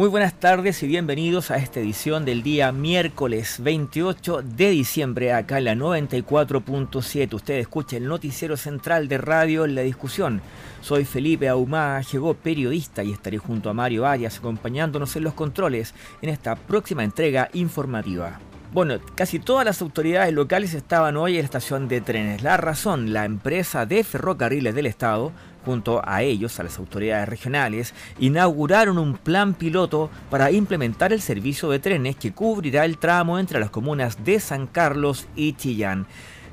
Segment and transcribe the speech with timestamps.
[0.00, 5.58] Muy buenas tardes y bienvenidos a esta edición del día miércoles 28 de diciembre acá
[5.58, 7.34] en la 94.7.
[7.34, 10.40] Usted escucha el noticiero central de radio en la discusión.
[10.80, 15.92] Soy Felipe Ahumada, llegó periodista y estaré junto a Mario Arias acompañándonos en los controles
[16.22, 18.40] en esta próxima entrega informativa.
[18.72, 22.42] Bueno, casi todas las autoridades locales estaban hoy en la estación de trenes.
[22.42, 25.32] La razón, la empresa de ferrocarriles del Estado
[25.70, 31.70] junto a ellos, a las autoridades regionales, inauguraron un plan piloto para implementar el servicio
[31.70, 36.08] de trenes que cubrirá el tramo entre las comunas de San Carlos y Chillán.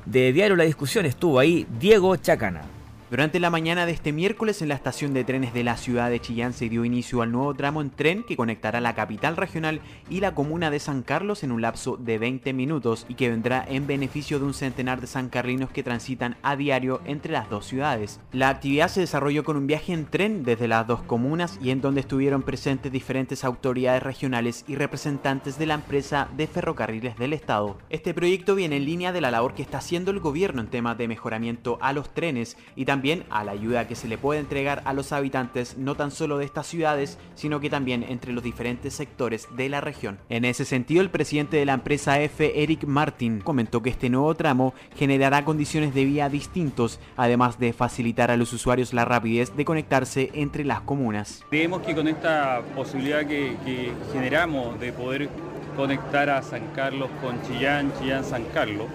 [0.06, 2.77] De diario La Discusión estuvo ahí Diego Chacana.
[3.10, 6.20] Durante la mañana de este miércoles en la estación de trenes de la ciudad de
[6.20, 10.20] Chillán se dio inicio al nuevo tramo en tren que conectará la capital regional y
[10.20, 13.86] la comuna de San Carlos en un lapso de 20 minutos y que vendrá en
[13.86, 18.20] beneficio de un centenar de sancarlinos que transitan a diario entre las dos ciudades.
[18.32, 21.80] La actividad se desarrolló con un viaje en tren desde las dos comunas y en
[21.80, 27.78] donde estuvieron presentes diferentes autoridades regionales y representantes de la empresa de ferrocarriles del estado.
[27.88, 30.98] Este proyecto viene en línea de la labor que está haciendo el gobierno en temas
[30.98, 34.40] de mejoramiento a los trenes y también también a la ayuda que se le puede
[34.40, 38.42] entregar a los habitantes no tan solo de estas ciudades, sino que también entre los
[38.42, 40.18] diferentes sectores de la región.
[40.28, 44.34] En ese sentido, el presidente de la empresa F, Eric Martin, comentó que este nuevo
[44.34, 49.64] tramo generará condiciones de vía distintos, además de facilitar a los usuarios la rapidez de
[49.64, 51.44] conectarse entre las comunas.
[51.50, 55.28] Creemos que con esta posibilidad que, que generamos de poder
[55.76, 58.88] conectar a San Carlos con Chillán, Chillán, San Carlos,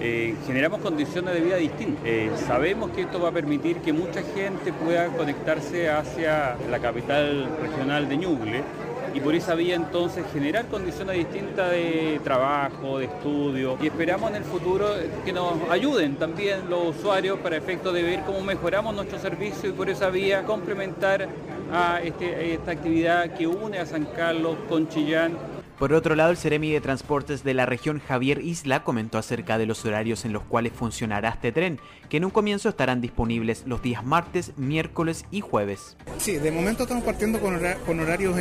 [0.00, 2.04] eh, generamos condiciones de vida distintas.
[2.04, 7.48] Eh, sabemos que esto va a permitir que mucha gente pueda conectarse hacia la capital
[7.60, 8.62] regional de Ñuble
[9.14, 14.36] y por esa vía entonces generar condiciones distintas de trabajo, de estudio y esperamos en
[14.36, 14.88] el futuro
[15.24, 19.72] que nos ayuden también los usuarios para efecto de ver cómo mejoramos nuestro servicio y
[19.72, 21.28] por esa vía complementar
[21.72, 26.36] a este, esta actividad que une a San Carlos con Chillán por otro lado, el
[26.36, 30.44] Ceremi de Transportes de la región Javier Isla comentó acerca de los horarios en los
[30.44, 35.40] cuales funcionará este tren, que en un comienzo estarán disponibles los días martes, miércoles y
[35.40, 35.96] jueves.
[36.18, 37.56] Sí, de momento estamos partiendo con,
[38.00, 38.36] horarios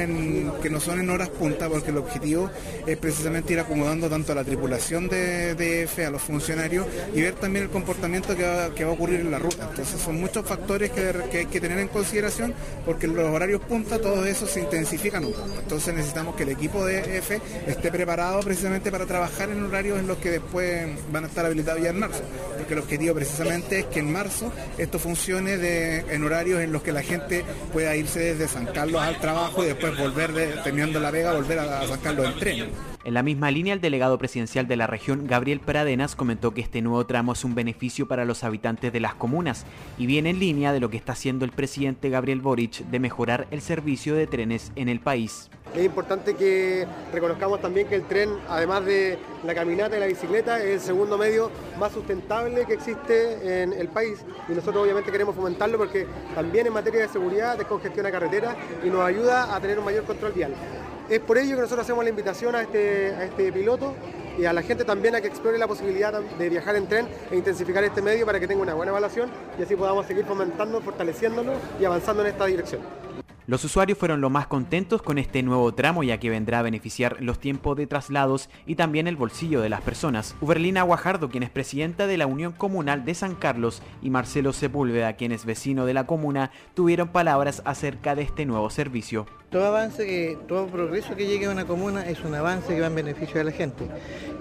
[0.61, 2.51] que no son en horas punta, porque el objetivo
[2.85, 6.85] es precisamente ir acomodando tanto a la tripulación de DF, a los funcionarios,
[7.15, 9.67] y ver también el comportamiento que va, a ocurrir en la ruta.
[9.71, 12.53] Entonces son muchos factores que, hay que tener en consideración,
[12.85, 15.33] porque los horarios punta, todo eso se intensifican un.
[15.57, 20.17] Entonces necesitamos que el equipo de esté preparado precisamente para trabajar en horarios en los
[20.17, 22.23] que después van a estar habilitados ya en marzo.
[22.57, 26.91] Porque el objetivo precisamente es que en marzo esto funcione en horarios en los que
[26.91, 31.11] la gente pueda irse desde San Carlos al trabajo y después volver, de, terminando la
[31.11, 32.92] vega, volver a, a San Carlos en tren.
[33.05, 36.81] En la misma línea, el delegado presidencial de la región, Gabriel Pradenas, comentó que este
[36.81, 39.65] nuevo tramo es un beneficio para los habitantes de las comunas
[39.97, 43.45] y viene en línea de lo que está haciendo el presidente Gabriel Boric de mejorar
[43.51, 45.49] el servicio de trenes en el país.
[45.75, 50.63] Es importante que reconozcamos también que el tren, además de la caminata y la bicicleta,
[50.63, 55.35] es el segundo medio más sustentable que existe en el país y nosotros obviamente queremos
[55.35, 59.83] fomentarlo porque también en materia de seguridad descongestiona carreteras y nos ayuda a tener un
[59.83, 60.53] mayor control vial.
[61.09, 63.93] Es por ello que nosotros hacemos la invitación a este, a este piloto
[64.37, 67.35] y a la gente también a que explore la posibilidad de viajar en tren e
[67.35, 71.53] intensificar este medio para que tenga una buena evaluación y así podamos seguir fomentando, fortaleciéndolo
[71.79, 72.81] y avanzando en esta dirección.
[73.45, 77.17] Los usuarios fueron los más contentos con este nuevo tramo ya que vendrá a beneficiar
[77.19, 80.37] los tiempos de traslados y también el bolsillo de las personas.
[80.39, 85.17] Uberlina Guajardo, quien es presidenta de la Unión Comunal de San Carlos, y Marcelo Sepúlveda,
[85.17, 90.03] quien es vecino de la comuna, tuvieron palabras acerca de este nuevo servicio todo avance,
[90.03, 93.35] que, todo progreso que llegue a una comuna es un avance que va en beneficio
[93.35, 93.85] de la gente.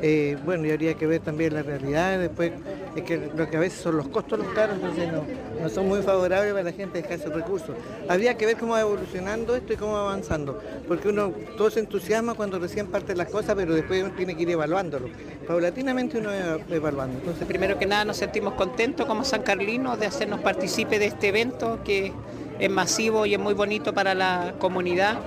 [0.00, 2.52] Eh, bueno, y habría que ver también la realidad, después
[2.96, 6.00] es que lo que a veces son los costos los caros, entonces no, son muy
[6.00, 7.76] favorables para la gente de escasos recursos.
[8.08, 11.80] Habría que ver cómo va evolucionando esto y cómo va avanzando, porque uno todo se
[11.80, 15.08] entusiasma cuando recién parte las cosas, pero después uno tiene que ir evaluándolo.
[15.46, 17.18] Paulatinamente uno va evaluando.
[17.18, 21.28] Entonces, primero que nada nos sentimos contentos como San Carlino de hacernos partícipe de este
[21.28, 22.12] evento que
[22.58, 25.18] es masivo y es muy bonito para la comunidad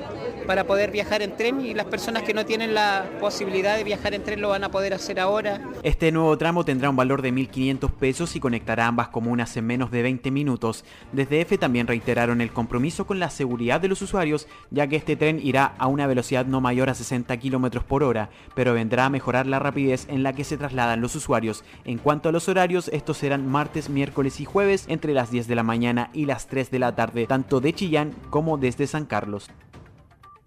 [0.46, 4.14] para poder viajar en tren y las personas que no tienen la posibilidad de viajar
[4.14, 5.62] en tren lo van a poder hacer ahora.
[5.84, 9.92] Este nuevo tramo tendrá un valor de 1.500 pesos y conectará ambas comunas en menos
[9.92, 10.86] de 20 minutos.
[11.12, 15.16] Desde EFE también reiteraron el compromiso con la seguridad de los usuarios, ya que este
[15.16, 19.10] tren irá a una velocidad no mayor a 60 km por hora, pero vendrá a
[19.10, 21.64] mejorar la rapidez en la que se trasladan los usuarios.
[21.84, 25.56] En cuanto a los horarios, estos serán martes, miércoles y jueves entre las 10 de
[25.56, 29.50] la mañana y las 3 de la tarde, tanto de Chillán como desde San Carlos.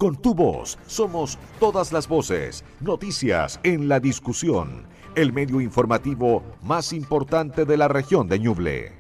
[0.01, 4.87] Con tu voz somos todas las voces, noticias en la discusión,
[5.17, 8.93] el medio informativo más importante de la región de Ñuble.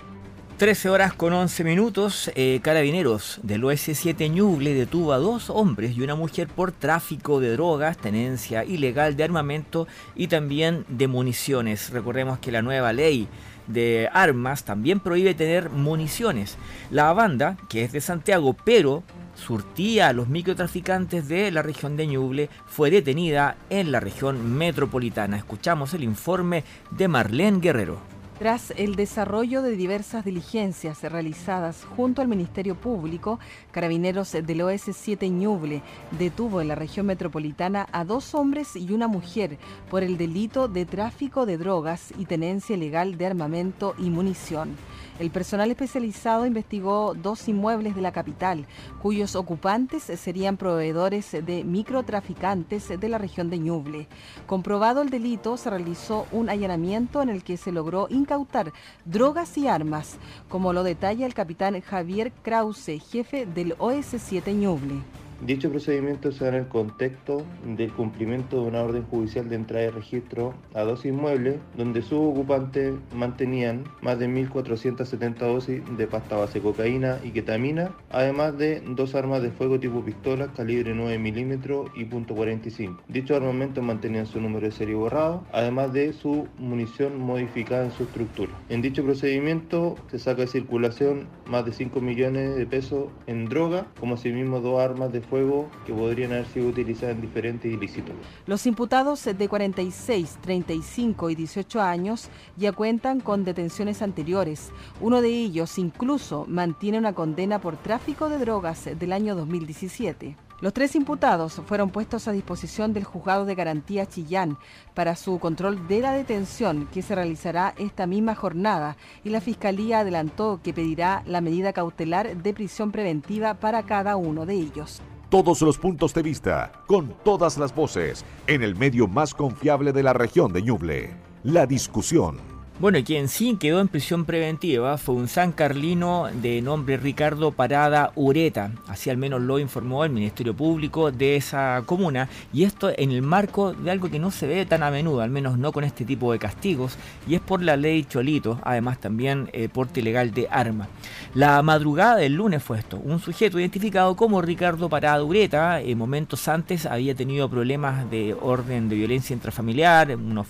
[0.56, 6.02] 13 horas con 11 minutos, eh, carabineros del OS7 Ñuble detuvo a dos hombres y
[6.02, 9.86] una mujer por tráfico de drogas, tenencia ilegal de armamento
[10.16, 11.90] y también de municiones.
[11.90, 13.28] Recordemos que la nueva ley
[13.68, 16.56] de armas también prohíbe tener municiones.
[16.90, 19.04] La banda, que es de Santiago, pero
[19.38, 25.36] surtía a los microtraficantes de la región de Ñuble, fue detenida en la región metropolitana.
[25.36, 28.17] Escuchamos el informe de Marlene Guerrero.
[28.38, 33.40] Tras el desarrollo de diversas diligencias realizadas junto al Ministerio Público,
[33.72, 35.82] Carabineros del OS7 Ñuble
[36.12, 39.58] detuvo en la región metropolitana a dos hombres y una mujer
[39.90, 44.76] por el delito de tráfico de drogas y tenencia ilegal de armamento y munición.
[45.18, 48.66] El personal especializado investigó dos inmuebles de la capital,
[49.02, 54.06] cuyos ocupantes serían proveedores de microtraficantes de la región de Ñuble.
[54.46, 58.74] Comprobado el delito, se realizó un allanamiento en el que se logró incautar
[59.06, 60.18] drogas y armas,
[60.50, 65.02] como lo detalla el capitán Javier Krause, jefe del OS7 Ñuble.
[65.40, 69.84] Dicho procedimiento se da en el contexto del cumplimiento de una orden judicial de entrada
[69.84, 76.36] de registro a dos inmuebles donde sus ocupantes mantenían más de 1.470 dosis de pasta
[76.36, 81.88] base cocaína y ketamina, además de dos armas de fuego tipo pistola calibre 9 milímetros
[81.94, 82.96] y .45.
[83.06, 88.02] Dichos armamentos mantenían su número de serie borrado, además de su munición modificada en su
[88.02, 88.50] estructura.
[88.68, 93.86] En dicho procedimiento se saca de circulación más de 5 millones de pesos en droga,
[94.00, 98.14] como asimismo dos armas de fuego que podrían haber sido utilizadas en diferentes ilícitos.
[98.46, 104.70] Los imputados de 46, 35 y 18 años ya cuentan con detenciones anteriores.
[105.00, 110.36] Uno de ellos incluso mantiene una condena por tráfico de drogas del año 2017.
[110.60, 114.58] Los tres imputados fueron puestos a disposición del juzgado de garantía Chillán
[114.92, 120.00] para su control de la detención que se realizará esta misma jornada y la Fiscalía
[120.00, 125.00] adelantó que pedirá la medida cautelar de prisión preventiva para cada uno de ellos.
[125.30, 130.02] Todos los puntos de vista, con todas las voces, en el medio más confiable de
[130.02, 131.10] la región de Ñuble.
[131.42, 132.57] La discusión.
[132.80, 138.12] Bueno, quien sí quedó en prisión preventiva fue un san carlino de nombre Ricardo Parada
[138.14, 143.10] Ureta, así al menos lo informó el Ministerio Público de esa comuna, y esto en
[143.10, 145.82] el marco de algo que no se ve tan a menudo, al menos no con
[145.82, 146.96] este tipo de castigos,
[147.26, 150.86] y es por la ley Cholito, además también eh, porte ilegal de arma.
[151.34, 156.46] La madrugada del lunes fue esto, un sujeto identificado como Ricardo Parada Ureta, en momentos
[156.46, 160.46] antes había tenido problemas de orden de violencia intrafamiliar, unos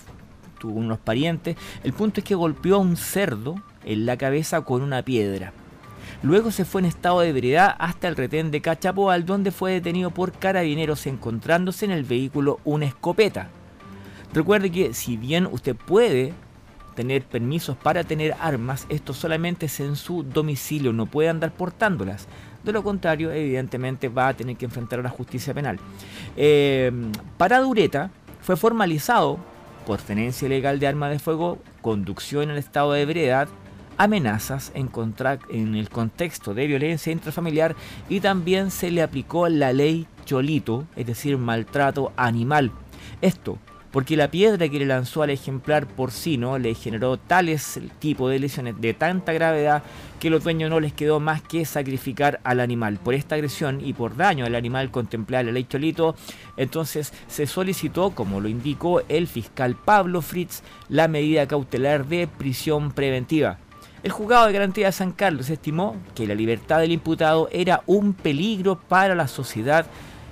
[0.59, 1.57] tuvo unos parientes.
[1.83, 5.53] El punto es que golpeó a un cerdo en la cabeza con una piedra.
[6.21, 10.11] Luego se fue en estado de ebriedad hasta el retén de Cachapoal, donde fue detenido
[10.11, 13.47] por carabineros encontrándose en el vehículo una escopeta.
[14.33, 16.33] Recuerde que si bien usted puede
[16.95, 22.27] tener permisos para tener armas, esto solamente es en su domicilio, no puede andar portándolas.
[22.63, 25.79] De lo contrario, evidentemente va a tener que enfrentar a la justicia penal.
[26.35, 26.91] Eh,
[27.37, 28.11] para Dureta
[28.41, 29.39] fue formalizado
[29.89, 33.47] por tenencia ilegal de arma de fuego, conducción en estado de ebriedad,
[33.97, 34.91] amenazas en,
[35.49, 37.75] en el contexto de violencia intrafamiliar
[38.07, 42.71] y también se le aplicó la ley Cholito, es decir, maltrato animal.
[43.19, 43.57] Esto
[43.91, 48.79] porque la piedra que le lanzó al ejemplar porcino le generó tales tipo de lesiones
[48.79, 49.83] de tanta gravedad
[50.19, 52.97] que los dueños no les quedó más que sacrificar al animal.
[52.97, 56.15] Por esta agresión y por daño al animal contemplado la ley Cholito,
[56.57, 62.91] entonces se solicitó, como lo indicó el fiscal Pablo Fritz, la medida cautelar de prisión
[62.91, 63.57] preventiva.
[64.01, 68.13] El juzgado de garantía de San Carlos estimó que la libertad del imputado era un
[68.13, 69.85] peligro para la sociedad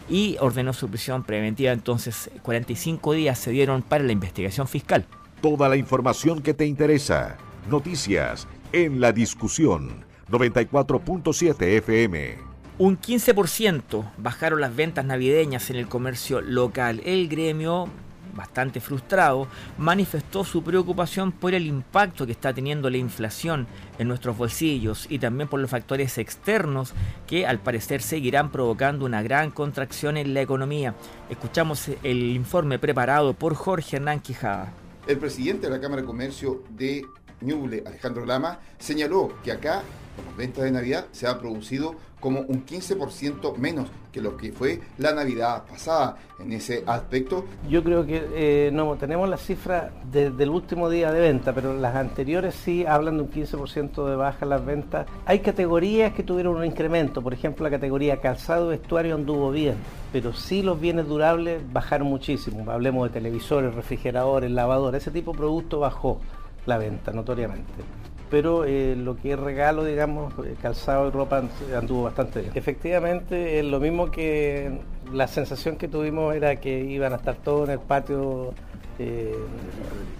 [0.09, 1.71] y ordenó su prisión preventiva.
[1.71, 5.05] Entonces, 45 días se dieron para la investigación fiscal.
[5.41, 7.37] Toda la información que te interesa.
[7.69, 10.05] Noticias en la discusión.
[10.31, 12.35] 94.7 FM.
[12.79, 17.01] Un 15% bajaron las ventas navideñas en el comercio local.
[17.05, 17.89] El gremio
[18.37, 23.67] bastante frustrado, manifestó su preocupación por el impacto que está teniendo la inflación
[23.99, 26.93] en nuestros bolsillos y también por los factores externos
[27.27, 30.95] que al parecer seguirán provocando una gran contracción en la economía.
[31.29, 34.71] Escuchamos el informe preparado por Jorge Hernán Quijada.
[35.07, 37.05] El presidente de la Cámara de Comercio de
[37.41, 39.83] Ñuble, Alejandro Lama, señaló que acá,
[40.15, 44.51] con las ventas de Navidad, se ha producido como un 15% menos que lo que
[44.51, 46.17] fue la Navidad pasada.
[46.39, 51.19] En ese aspecto, yo creo que eh, no tenemos la cifra del último día de
[51.19, 55.07] venta, pero las anteriores sí hablan de un 15% de baja en las ventas.
[55.25, 59.75] Hay categorías que tuvieron un incremento, por ejemplo, la categoría calzado y vestuario anduvo bien,
[60.11, 62.69] pero sí los bienes durables bajaron muchísimo.
[62.69, 66.19] Hablemos de televisores, refrigeradores, lavadores, ese tipo de producto bajó
[66.65, 71.43] la venta notoriamente pero eh, lo que es regalo, digamos, eh, calzado y ropa
[71.75, 72.51] anduvo bastante bien.
[72.55, 74.79] Efectivamente, lo mismo que
[75.13, 78.53] la sensación que tuvimos era que iban a estar todos en el patio
[78.99, 79.35] eh,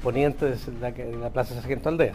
[0.02, 0.58] poniente de
[1.20, 2.14] la, Plaza Sargento Aldea.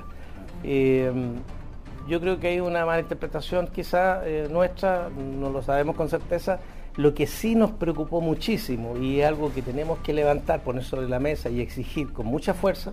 [2.08, 6.60] yo creo que hay una mala interpretación quizá nuestra, no lo sabemos con certeza.
[6.96, 11.20] Lo que sí nos preocupó muchísimo y algo que tenemos que levantar, poner sobre la
[11.20, 12.92] mesa y exigir con mucha fuerza,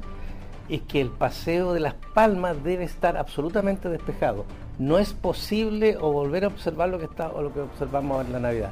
[0.70, 4.46] es que el paseo de las palmas debe estar absolutamente despejado.
[4.78, 8.34] No es posible o volver a observar lo que está o lo que observamos en
[8.34, 8.72] la Navidad.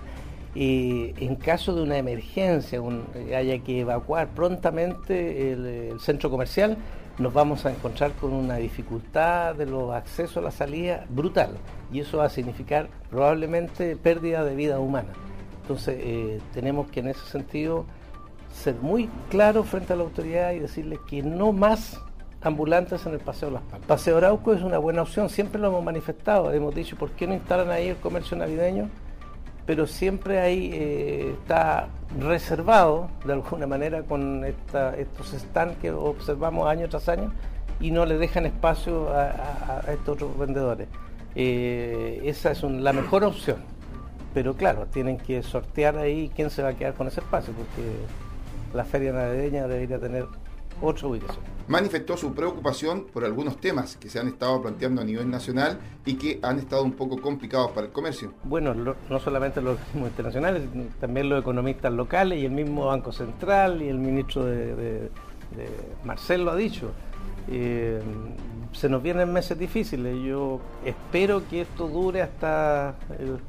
[0.56, 3.04] Y en caso de una emergencia, un,
[3.36, 6.78] haya que evacuar prontamente el, centro comercial,
[7.20, 11.52] nos vamos a encontrar con una dificultad de los accesos a la salida brutal.
[11.92, 15.10] Y eso va a significar probablemente pérdida de vida humana.
[15.62, 17.86] Entonces eh, tenemos que en ese sentido
[18.58, 22.00] ser muy claro frente a la autoridad y decirles que no más
[22.42, 23.88] ambulantes en el Paseo Las Palmas.
[23.88, 27.34] Paseo Arauco es una buena opción, siempre lo hemos manifestado, hemos dicho, ¿por qué no
[27.34, 28.90] instalan ahí el comercio navideño?
[29.66, 36.88] Pero siempre ahí eh, está reservado, de alguna manera, con estos stands que observamos año
[36.88, 37.34] tras año
[37.80, 40.88] y no le dejan espacio a, estos otros vendedores.
[41.36, 43.58] Eh, esa es la mejor opción,
[44.34, 47.84] pero claro, tienen que sortear ahí quién se va a quedar con ese espacio, porque
[48.74, 50.28] la feria navideña debería tener
[50.82, 51.44] otra ubicación.
[51.68, 56.16] Manifestó su preocupación por algunos temas que se han estado planteando a nivel nacional y
[56.16, 58.34] que han estado un poco complicados para el comercio.
[58.44, 60.64] Bueno, no solamente los organismos internacionales,
[61.00, 65.10] también los economistas locales y el mismo Banco Central y el ministro de,
[66.04, 66.92] Marcel lo ha dicho.
[67.50, 68.02] Eh,
[68.72, 70.16] se nos vienen meses difíciles.
[70.24, 73.40] Yo espero que esto dure hasta el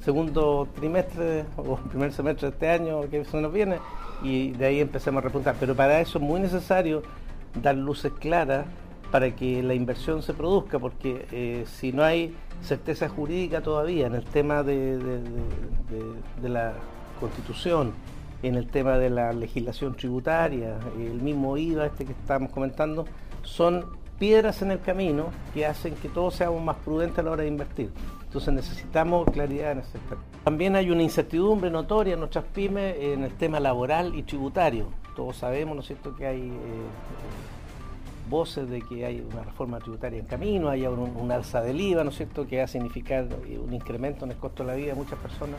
[0.00, 3.78] segundo trimestre o primer semestre de este año que se nos viene
[4.22, 5.56] y de ahí empecemos a repuntar.
[5.58, 7.02] Pero para eso es muy necesario
[7.62, 8.66] dar luces claras
[9.10, 14.14] para que la inversión se produzca, porque eh, si no hay certeza jurídica todavía en
[14.14, 16.74] el tema de, de, la
[17.20, 17.92] constitución,
[18.42, 23.06] en el tema de la legislación tributaria, el mismo IVA este que estamos comentando,
[23.42, 23.86] son
[24.18, 27.48] piedras en el camino que hacen que todos seamos más prudentes a la hora de
[27.48, 27.90] invertir.
[28.28, 30.22] Entonces necesitamos claridad en ese aspecto.
[30.44, 34.88] También hay una incertidumbre notoria en nuestras pymes en el tema laboral y tributario.
[35.16, 36.52] Todos sabemos, ¿no es cierto?, que hay eh,
[38.28, 42.10] voces de que hay una reforma tributaria en camino, hay un, alza del IVA, ¿no
[42.10, 43.26] es cierto?, que va a significar
[43.66, 45.58] un incremento en el costo de la vida de muchas personas.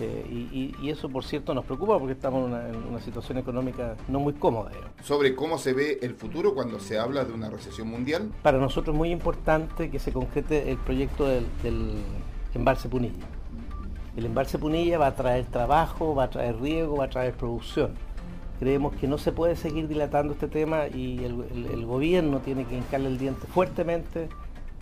[0.00, 4.32] Eh, y, eso, por cierto, nos preocupa porque estamos en una, situación económica no muy
[4.32, 4.70] cómoda.
[5.02, 8.30] Sobre cómo se ve el futuro cuando se habla de una recesión mundial.
[8.42, 11.46] Para nosotros es muy importante que se concrete el proyecto del,
[12.54, 13.24] embalse Punilla.
[14.16, 17.92] El embalse Punilla va a traer trabajo, va a traer riego, va a traer producción.
[18.58, 22.76] Creemos que no se puede seguir dilatando este tema y el, el gobierno tiene que
[22.76, 24.28] hincarle el diente fuertemente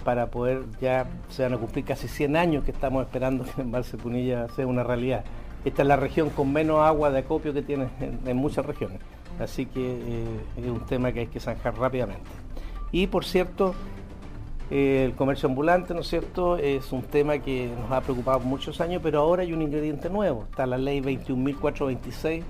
[0.05, 3.61] para poder ya se van a cumplir casi 100 años que estamos esperando que el
[3.63, 5.25] embalse Punilla sea una realidad.
[5.65, 9.01] Esta es la región con menos agua de acopio que tiene en, muchas regiones,
[9.39, 10.25] así que eh,
[10.57, 12.29] es un tema que hay que zanjar rápidamente.
[12.91, 13.75] Y por cierto,
[14.71, 18.81] eh, el comercio ambulante, ¿no es cierto?, es un tema que nos ha preocupado muchos
[18.81, 22.43] años, pero ahora hay un ingrediente nuevo, está la ley 21.426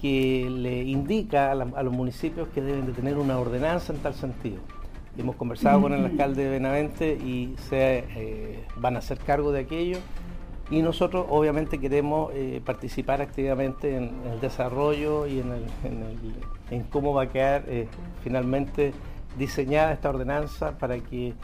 [0.00, 4.58] que le indica a los municipios que deben de tener una ordenanza en tal sentido.
[5.18, 9.60] Hemos conversado con el alcalde de Benavente y se eh, van a hacer cargo de
[9.60, 9.98] aquello.
[10.70, 17.28] Y nosotros obviamente queremos eh, participar activamente en, el desarrollo y en, cómo va a
[17.28, 17.88] quedar eh,
[18.24, 18.94] finalmente
[19.36, 21.34] diseñada esta ordenanza para que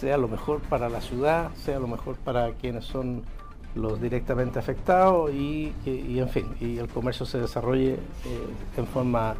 [0.00, 3.22] sea lo mejor para la ciudad, sea lo mejor para quienes son
[3.76, 7.96] los directamente afectados y, y en fin, y el comercio se desarrolle
[8.76, 9.34] en forma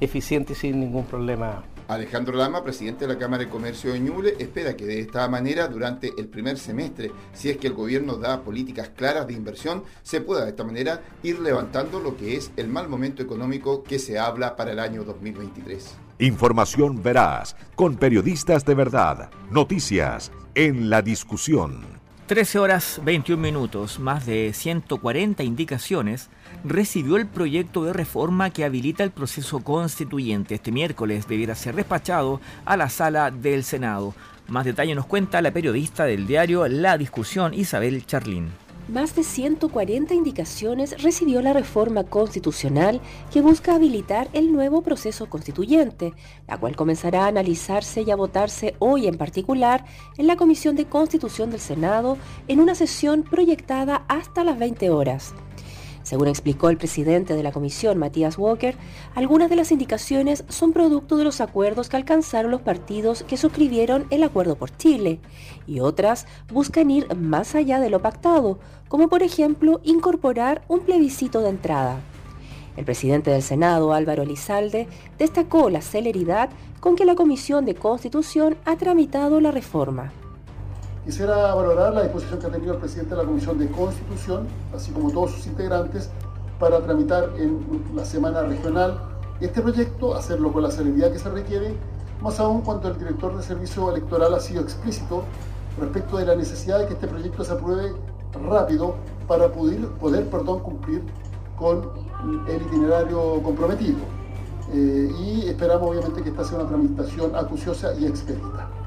[0.00, 4.36] eficiente y sin ningún problema Alejandro Lama, presidente de la Cámara de Comercio de Ñuble,
[4.38, 8.42] espera que de esta manera, durante el primer semestre, si es que el gobierno da
[8.42, 12.68] políticas claras de inversión, se pueda de esta manera ir levantando lo que es el
[12.68, 15.94] mal momento económico que se habla para el año 2023.
[16.20, 21.82] Información veraz, con periodistas de verdad, noticias en la discusión.
[22.26, 26.30] 13 horas 21 minutos, más de 140 indicaciones,
[26.64, 30.54] recibió el proyecto de reforma que habilita el proceso constituyente.
[30.54, 34.14] Este miércoles debiera ser despachado a la sala del Senado.
[34.48, 38.48] Más detalle nos cuenta la periodista del diario La Discusión, Isabel Charlín.
[38.88, 43.00] Más de 140 indicaciones recibió la reforma constitucional
[43.32, 46.12] que busca habilitar el nuevo proceso constituyente,
[46.46, 49.86] la cual comenzará a analizarse y a votarse hoy en particular
[50.18, 55.34] en la Comisión de Constitución del Senado en una sesión proyectada hasta las 20 horas.
[56.04, 58.76] Según explicó el presidente de la comisión, Matías Walker,
[59.14, 64.06] algunas de las indicaciones son producto de los acuerdos que alcanzaron los partidos que suscribieron
[64.10, 65.18] el acuerdo por Chile,
[65.66, 68.58] y otras buscan ir más allá de lo pactado,
[68.88, 71.98] como por ejemplo incorporar un plebiscito de entrada.
[72.76, 78.56] El presidente del Senado, Álvaro Elizalde, destacó la celeridad con que la Comisión de Constitución
[78.66, 80.12] ha tramitado la reforma.
[81.04, 84.90] Quisiera valorar la disposición que ha tenido el presidente de la Comisión de Constitución, así
[84.90, 86.08] como todos sus integrantes,
[86.58, 87.60] para tramitar en
[87.94, 88.98] la semana regional
[89.38, 91.74] este proyecto, hacerlo con la celeridad que se requiere,
[92.22, 95.24] más aún cuando el director de servicio electoral ha sido explícito
[95.78, 97.92] respecto de la necesidad de que este proyecto se apruebe
[98.48, 98.94] rápido
[99.28, 101.02] para poder, poder perdón, cumplir
[101.58, 101.90] con
[102.48, 103.98] el itinerario comprometido.
[104.72, 108.83] Eh, y esperamos obviamente que esta sea una tramitación acuciosa y expedita.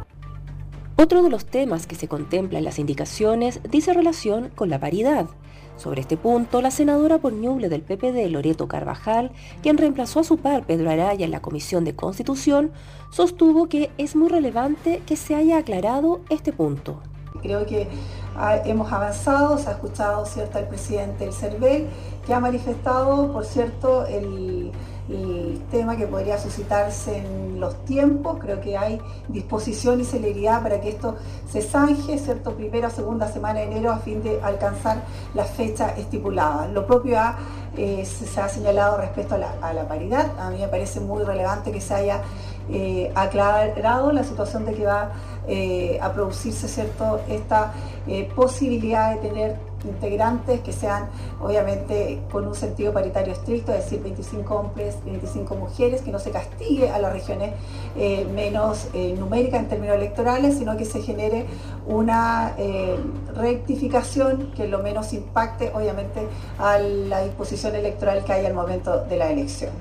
[0.99, 5.27] Otro de los temas que se contempla en las indicaciones dice relación con la paridad.
[5.77, 10.37] Sobre este punto, la senadora por Ñuble del PPD, Loreto Carvajal, quien reemplazó a su
[10.37, 12.71] par Pedro Araya en la Comisión de Constitución,
[13.11, 16.99] sostuvo que es muy relevante que se haya aclarado este punto.
[17.43, 17.87] Creo que
[18.65, 21.85] hemos avanzado, se ha escuchado cierto, al presidente del CERVEL,
[22.25, 24.56] que ha manifestado, por cierto, el
[25.09, 28.37] el tema que podría suscitarse en los tiempos.
[28.39, 31.15] Creo que hay disposición y celeridad para que esto
[31.49, 32.53] se zanje, ¿cierto?
[32.55, 36.67] Primera o segunda semana de enero a fin de alcanzar la fecha estipulada.
[36.67, 37.17] Lo propio
[37.77, 40.31] eh, se ha señalado respecto a la, paridad.
[40.39, 42.21] A mí me parece muy relevante que se haya
[42.69, 45.11] eh, aclarado la situación de que va
[45.47, 47.71] eh, a producirse cierto esta
[48.35, 51.09] posibilidad de tener integrantes que sean
[51.41, 56.19] obviamente con un sentido paritario estricto, es decir, 25 hombres y 25 mujeres, que no
[56.19, 57.53] se castigue a las regiones
[57.95, 61.45] eh, menos eh, numéricas en términos electorales, sino que se genere
[61.87, 62.97] una eh,
[63.35, 69.17] rectificación que lo menos impacte obviamente a la disposición electoral que hay al momento de
[69.17, 69.71] la elección.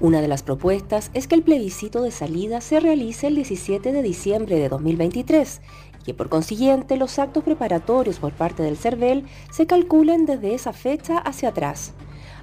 [0.00, 4.02] Una de las propuestas es que el plebiscito de salida se realice el 17 de
[4.02, 5.60] diciembre de 2023
[6.04, 11.18] que por consiguiente los actos preparatorios por parte del CERVEL se calculen desde esa fecha
[11.18, 11.94] hacia atrás.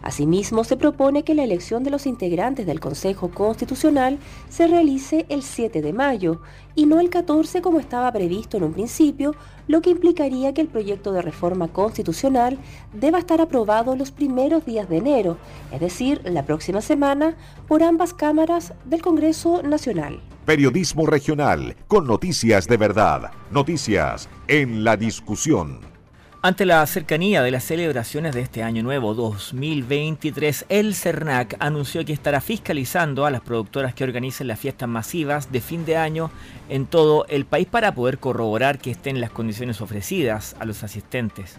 [0.02, 4.18] Asimismo, se propone que la elección de los integrantes del Consejo Constitucional
[4.50, 6.42] se realice el 7 de mayo
[6.74, 9.36] y no el 14 como estaba previsto en un principio,
[9.68, 12.58] lo que implicaría que el proyecto de reforma constitucional
[12.94, 15.38] deba estar aprobado los primeros días de enero,
[15.74, 17.36] es decir, la próxima semana,
[17.68, 20.22] por ambas cámaras del Congreso Nacional.
[20.50, 25.99] Periodismo regional, con noticias de verdad, noticias en la discusión.
[26.42, 32.14] Ante la cercanía de las celebraciones de este año nuevo 2023, el CERNAC anunció que
[32.14, 36.32] estará fiscalizando a las productoras que organicen las fiestas masivas de fin de año
[36.70, 41.58] en todo el país para poder corroborar que estén las condiciones ofrecidas a los asistentes.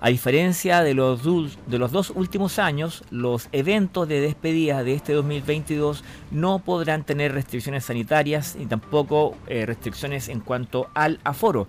[0.00, 6.60] A diferencia de los, dos últimos años, los eventos de despedida de este 2022 no
[6.60, 11.68] podrán tener restricciones sanitarias ni tampoco eh, restricciones en cuanto al aforo.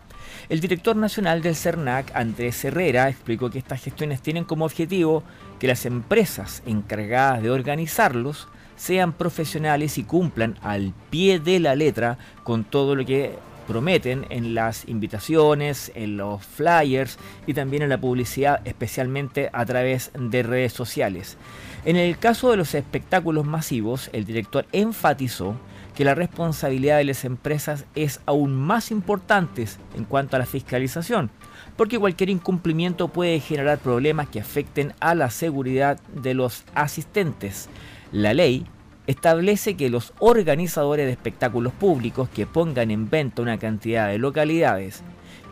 [0.49, 5.23] El director nacional del CERNAC, Andrés Herrera, explicó que estas gestiones tienen como objetivo
[5.59, 12.17] que las empresas encargadas de organizarlos sean profesionales y cumplan al pie de la letra
[12.43, 17.97] con todo lo que prometen en las invitaciones, en los flyers y también en la
[17.97, 21.37] publicidad, especialmente a través de redes sociales.
[21.85, 25.55] En el caso de los espectáculos masivos, el director enfatizó
[25.95, 31.29] que la responsabilidad de las empresas es aún más importante en cuanto a la fiscalización,
[31.77, 37.69] porque cualquier incumplimiento puede generar problemas que afecten a la seguridad de los asistentes.
[38.11, 38.65] La ley
[39.07, 45.03] establece que los organizadores de espectáculos públicos que pongan en venta una cantidad de localidades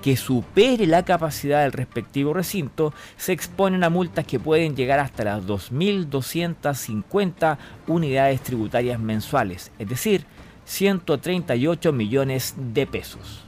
[0.01, 5.23] que supere la capacidad del respectivo recinto se exponen a multas que pueden llegar hasta
[5.23, 10.25] las 2.250 unidades tributarias mensuales, es decir,
[10.65, 13.45] 138 millones de pesos.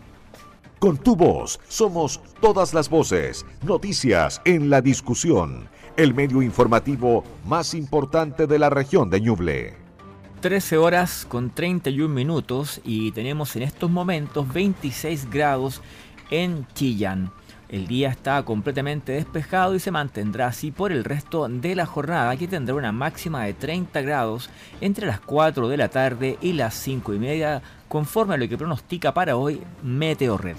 [0.79, 7.73] Con tu voz somos todas las voces, noticias en la discusión, el medio informativo más
[7.73, 9.81] importante de la región de Ñuble.
[10.41, 15.81] 13 horas con 31 minutos y tenemos en estos momentos 26 grados
[16.33, 17.31] en Chillán.
[17.69, 22.35] El día está completamente despejado y se mantendrá así por el resto de la jornada
[22.37, 24.49] que tendrá una máxima de 30 grados
[24.81, 28.57] entre las 4 de la tarde y las 5 y media conforme a lo que
[28.57, 30.57] pronostica para hoy Meteorred.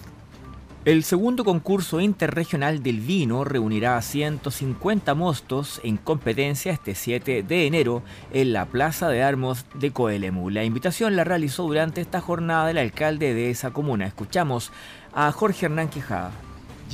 [0.84, 7.66] El segundo concurso interregional del vino reunirá a 150 mostos en competencia este 7 de
[7.66, 8.02] enero
[8.34, 10.50] en la Plaza de Armos de Coelemu.
[10.50, 14.06] La invitación la realizó durante esta jornada el alcalde de esa comuna.
[14.06, 14.72] Escuchamos
[15.14, 16.32] a Jorge Hernán Quijada.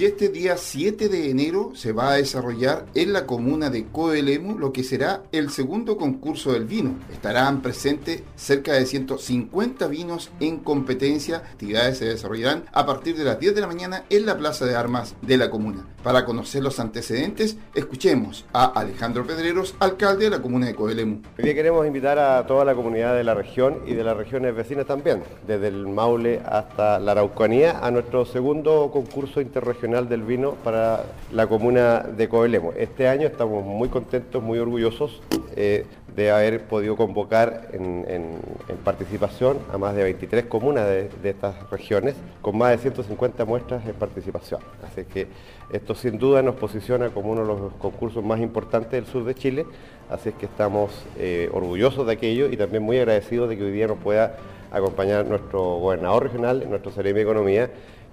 [0.00, 4.58] Y este día 7 de enero se va a desarrollar en la comuna de Coelemu
[4.58, 6.94] lo que será el segundo concurso del vino.
[7.12, 11.36] Estarán presentes cerca de 150 vinos en competencia.
[11.36, 14.74] Actividades se desarrollarán a partir de las 10 de la mañana en la Plaza de
[14.74, 15.86] Armas de la comuna.
[16.02, 21.20] Para conocer los antecedentes, escuchemos a Alejandro Pedreros, alcalde de la comuna de Coelemu.
[21.36, 24.54] Hoy día queremos invitar a toda la comunidad de la región y de las regiones
[24.54, 30.52] vecinas también, desde el Maule hasta la Araucanía, a nuestro segundo concurso interregional del vino
[30.62, 32.72] para la comuna de Coelemu.
[32.76, 35.20] Este año estamos muy contentos, muy orgullosos
[35.56, 38.38] eh, de haber podido convocar en,
[38.84, 43.94] participación a más de 23 comunas de, estas regiones, con más de 150 muestras en
[43.94, 44.60] participación.
[44.84, 45.26] Así que
[45.72, 49.34] esto sin duda nos posiciona como uno de los concursos más importantes del sur de
[49.34, 49.66] Chile,
[50.08, 53.72] así es que estamos eh, orgullosos de aquello y también muy agradecidos de que hoy
[53.72, 54.36] día nos pueda
[54.70, 57.70] acompañar nuestro gobernador regional, nuestro Seremi de Economía,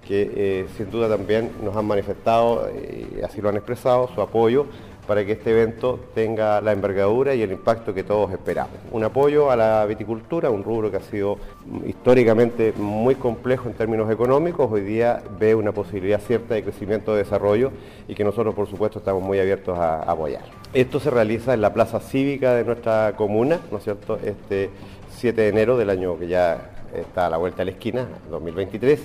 [0.08, 4.66] que eh, sin duda también nos han manifestado, y así lo han expresado, su apoyo
[5.06, 8.74] para que este evento tenga la envergadura y el impacto que todos esperamos.
[8.92, 11.38] Un apoyo a la viticultura, un rubro que ha sido
[11.86, 17.22] históricamente muy complejo en términos económicos, hoy día ve una posibilidad cierta de crecimiento, de
[17.22, 17.72] desarrollo
[18.06, 20.42] y que nosotros por supuesto estamos muy abiertos a, apoyar.
[20.74, 24.68] Esto se realiza en la plaza cívica de nuestra comuna, ¿no es cierto?, este
[25.16, 29.00] 7 de enero del año que ya está a la vuelta de la esquina, 2023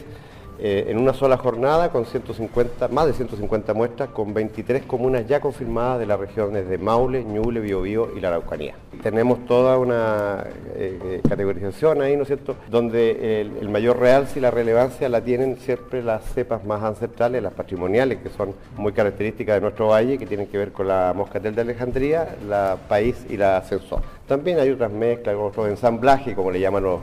[0.65, 5.41] eh, en una sola jornada con 150, más de 150 muestras con 23 comunas ya
[5.41, 8.73] confirmadas de las regiones de Maule, Ñuble, Biobío y la Araucanía.
[9.02, 14.41] Tenemos toda una eh, eh, categorización ahí, ¿no es cierto?, donde el, mayor realce y
[14.41, 19.56] la relevancia la tienen siempre las cepas más ancestrales, las patrimoniales, que son muy características
[19.56, 23.36] de nuestro valle, que tienen que ver con la moscatel de Alejandría, la país y
[23.36, 24.02] la ascensor.
[24.27, 27.01] También hay otras mezclas, otros ensamblajes, como le llaman los,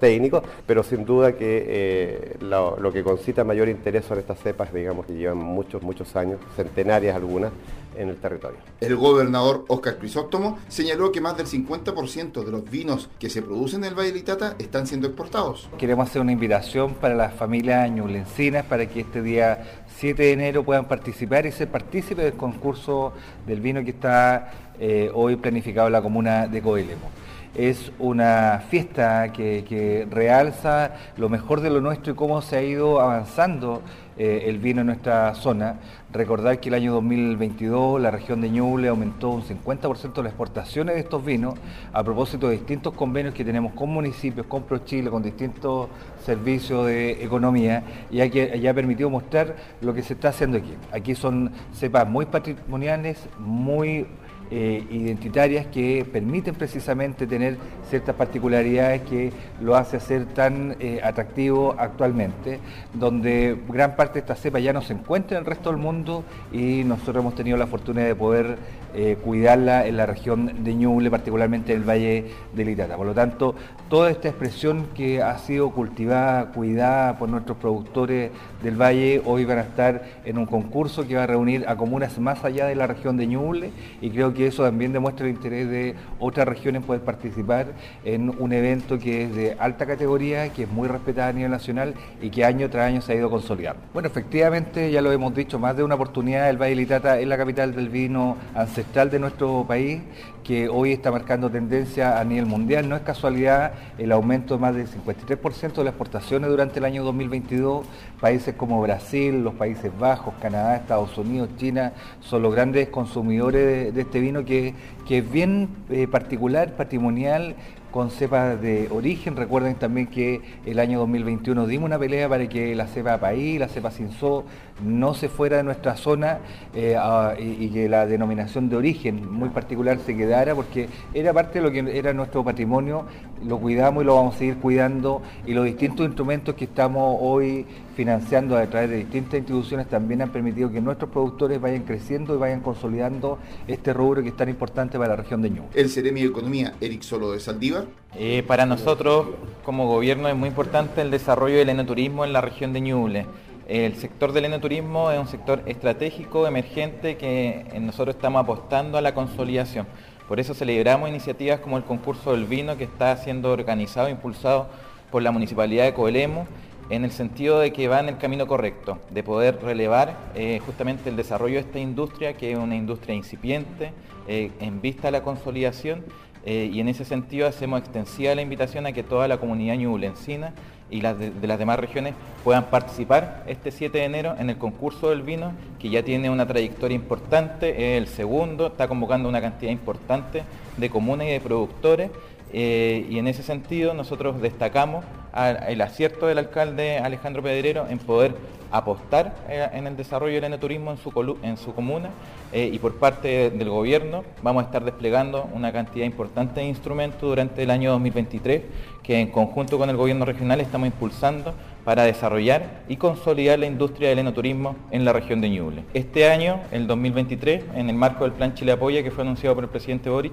[0.00, 5.06] técnicos, pero sin duda que eh, lo, que concita mayor interés son estas cepas, digamos,
[5.06, 7.52] que llevan muchos, muchos años, centenarias algunas,
[7.96, 8.58] en el territorio.
[8.80, 13.84] El gobernador Oscar Crisóstomo señaló que más del 50% de los vinos que se producen
[13.84, 15.68] en el Valle de Itata están siendo exportados.
[15.78, 20.64] Queremos hacer una invitación para las familias ñulencinas para que este día 7 de enero
[20.64, 23.12] puedan participar y ser partícipes del concurso
[23.46, 24.50] del vino que está
[24.80, 27.10] eh, hoy planificado la comuna de Coelemo.
[27.54, 33.00] Es una fiesta que, realza lo mejor de lo nuestro y cómo se ha ido
[33.00, 33.80] avanzando
[34.18, 35.76] eh, el vino en nuestra zona.
[36.12, 41.02] Recordar que el año 2022 la región de Ñuble aumentó un 50% las exportaciones de
[41.02, 41.54] estos vinos
[41.92, 45.88] a propósito de distintos convenios que tenemos con municipios, con ProChile, con distintos
[46.24, 48.16] servicios de economía y
[48.60, 50.74] ya ha permitido mostrar lo que se está haciendo aquí.
[50.90, 54.06] Aquí son cepas muy patrimoniales, muy
[54.50, 57.56] eh, identitarias que permiten precisamente tener
[57.88, 62.60] ciertas particularidades que lo hace ser tan eh, atractivo actualmente,
[62.92, 66.24] donde gran parte de esta cepa ya no se encuentra en el resto del mundo
[66.52, 68.58] y nosotros hemos tenido la fortuna de poder
[68.94, 72.96] eh, cuidarla en la región de Ñuble, particularmente en el Valle del Itata.
[72.96, 73.56] Por lo tanto,
[73.88, 78.30] toda esta expresión que ha sido cultivada, cuidada por nuestros productores
[78.62, 82.18] del Valle, hoy van a estar en un concurso que va a reunir a comunas
[82.20, 85.68] más allá de la región de Ñuble y creo que eso también demuestra el interés
[85.68, 87.66] de otras regiones poder participar
[88.04, 91.94] en un evento que es de alta categoría, que es muy respetado a nivel nacional
[92.22, 93.80] y que año tras año se ha ido consolidando.
[93.92, 97.36] Bueno, efectivamente, ya lo hemos dicho, más de una oportunidad el Valle Litata es la
[97.36, 100.02] capital del vino ancestral de nuestro país
[100.44, 102.88] que hoy está marcando tendencia a nivel mundial.
[102.88, 107.02] No es casualidad el aumento de más del 53% de las exportaciones durante el año
[107.02, 107.84] 2022.
[108.20, 114.00] Países como Brasil, los Países Bajos, Canadá, Estados Unidos, China son los grandes consumidores de,
[114.00, 114.74] este vino que,
[115.08, 117.56] que es bien eh, particular, patrimonial,
[117.94, 119.36] con cepas de origen.
[119.36, 123.68] Recuerden también que el año 2021 dimos una pelea para que la cepa país, la
[123.68, 124.44] cepa Cinso,
[124.82, 126.40] no se fuera de nuestra zona
[126.74, 126.96] eh,
[127.38, 131.70] y, que la denominación de origen muy particular se quedara porque era parte de lo
[131.70, 133.06] que era nuestro patrimonio,
[133.44, 137.66] lo cuidamos y lo vamos a seguir cuidando y los distintos instrumentos que estamos hoy
[137.94, 142.38] financiando a través de distintas instituciones también han permitido que nuestros productores vayan creciendo y
[142.38, 145.68] vayan consolidando este rubro que es tan importante para la región de Ñuble.
[145.74, 147.84] El Ceremi de Economía, Eric Solo de Saldívar.
[148.16, 149.28] Eh, para nosotros,
[149.64, 153.26] como gobierno, es muy importante el desarrollo del enoturismo en la región de Ñuble.
[153.66, 159.14] El sector del enoturismo es un sector estratégico, emergente, que nosotros estamos apostando a la
[159.14, 159.86] consolidación.
[160.28, 164.68] Por eso celebramos iniciativas como el concurso del vino que está siendo organizado e impulsado
[165.10, 166.46] por la Municipalidad de Coelemo
[166.90, 171.08] en el sentido de que va en el camino correcto, de poder relevar eh, justamente
[171.08, 173.92] el desarrollo de esta industria, que es una industria incipiente,
[174.28, 176.04] eh, en vista de la consolidación,
[176.44, 180.52] eh, y en ese sentido hacemos extensiva la invitación a que toda la comunidad ñublencina
[180.94, 185.10] y las de, las demás regiones puedan participar este 7 de enero en el concurso
[185.10, 189.72] del vino, que ya tiene una trayectoria importante, es el segundo, está convocando una cantidad
[189.72, 190.44] importante
[190.76, 192.10] de comunas y de productores,
[192.52, 198.34] y en ese sentido nosotros destacamos el acierto del alcalde Alejandro Pedrero en poder
[198.70, 202.10] apostar eh, en el desarrollo del enoturismo en su, en su comuna
[202.52, 207.20] eh, y por parte del gobierno vamos a estar desplegando una cantidad importante de instrumentos
[207.20, 208.62] durante el año 2023
[209.02, 214.08] que en conjunto con el gobierno regional estamos impulsando para desarrollar y consolidar la industria
[214.08, 215.84] del enoturismo en la región de Ñuble.
[215.92, 219.64] Este año, el 2023, en el marco del Plan Chile Apoya que fue anunciado por
[219.64, 220.32] el presidente Boric,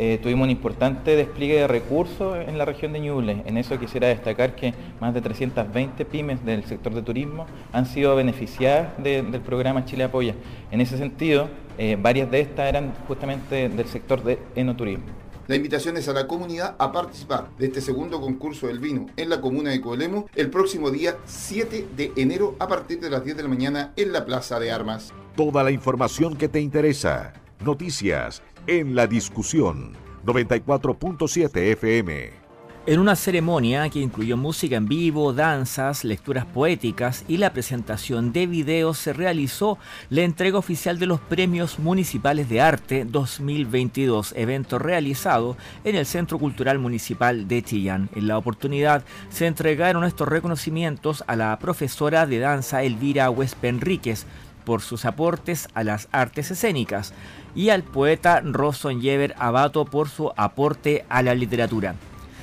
[0.00, 3.42] eh, tuvimos un importante despliegue de recursos en la región de Ñuble.
[3.46, 8.14] En eso quisiera destacar que más de 320 pymes del sector de turismo han sido
[8.14, 10.36] beneficiadas del programa Chile Apoya.
[10.70, 15.06] En ese sentido, eh, varias de estas eran justamente del sector de enoturismo.
[15.48, 19.30] La invitación es a la comunidad a participar de este segundo concurso del vino en
[19.30, 23.38] la comuna de Coelemo el próximo día 7 de enero a partir de las 10
[23.38, 25.12] de la mañana en la Plaza de Armas.
[25.34, 27.32] Toda la información que te interesa.
[27.64, 29.96] Noticias en la discusión.
[30.26, 32.48] 94.7 FM.
[32.86, 38.46] En una ceremonia que incluyó música en vivo, danzas, lecturas poéticas y la presentación de
[38.46, 39.78] videos, se realizó
[40.08, 46.38] la entrega oficial de los Premios Municipales de Arte 2022, evento realizado en el Centro
[46.38, 48.08] Cultural Municipal de Chillán.
[48.14, 54.26] En la oportunidad se entregaron estos reconocimientos a la profesora de danza Elvira Huespe Enríquez
[54.68, 57.14] por sus aportes a las artes escénicas
[57.54, 61.94] y al poeta Roson Yever Abato por su aporte a la literatura.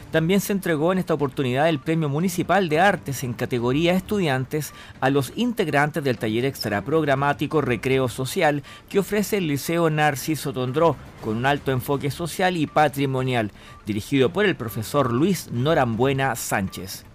[0.09, 5.11] También se entregó en esta oportunidad el Premio Municipal de Artes en categoría Estudiantes a
[5.11, 11.37] los integrantes del taller extra programático Recreo Social que ofrece el Liceo Narciso Tondró con
[11.37, 13.51] un alto enfoque social y patrimonial,
[13.85, 17.05] dirigido por el profesor Luis Norambuena Sánchez.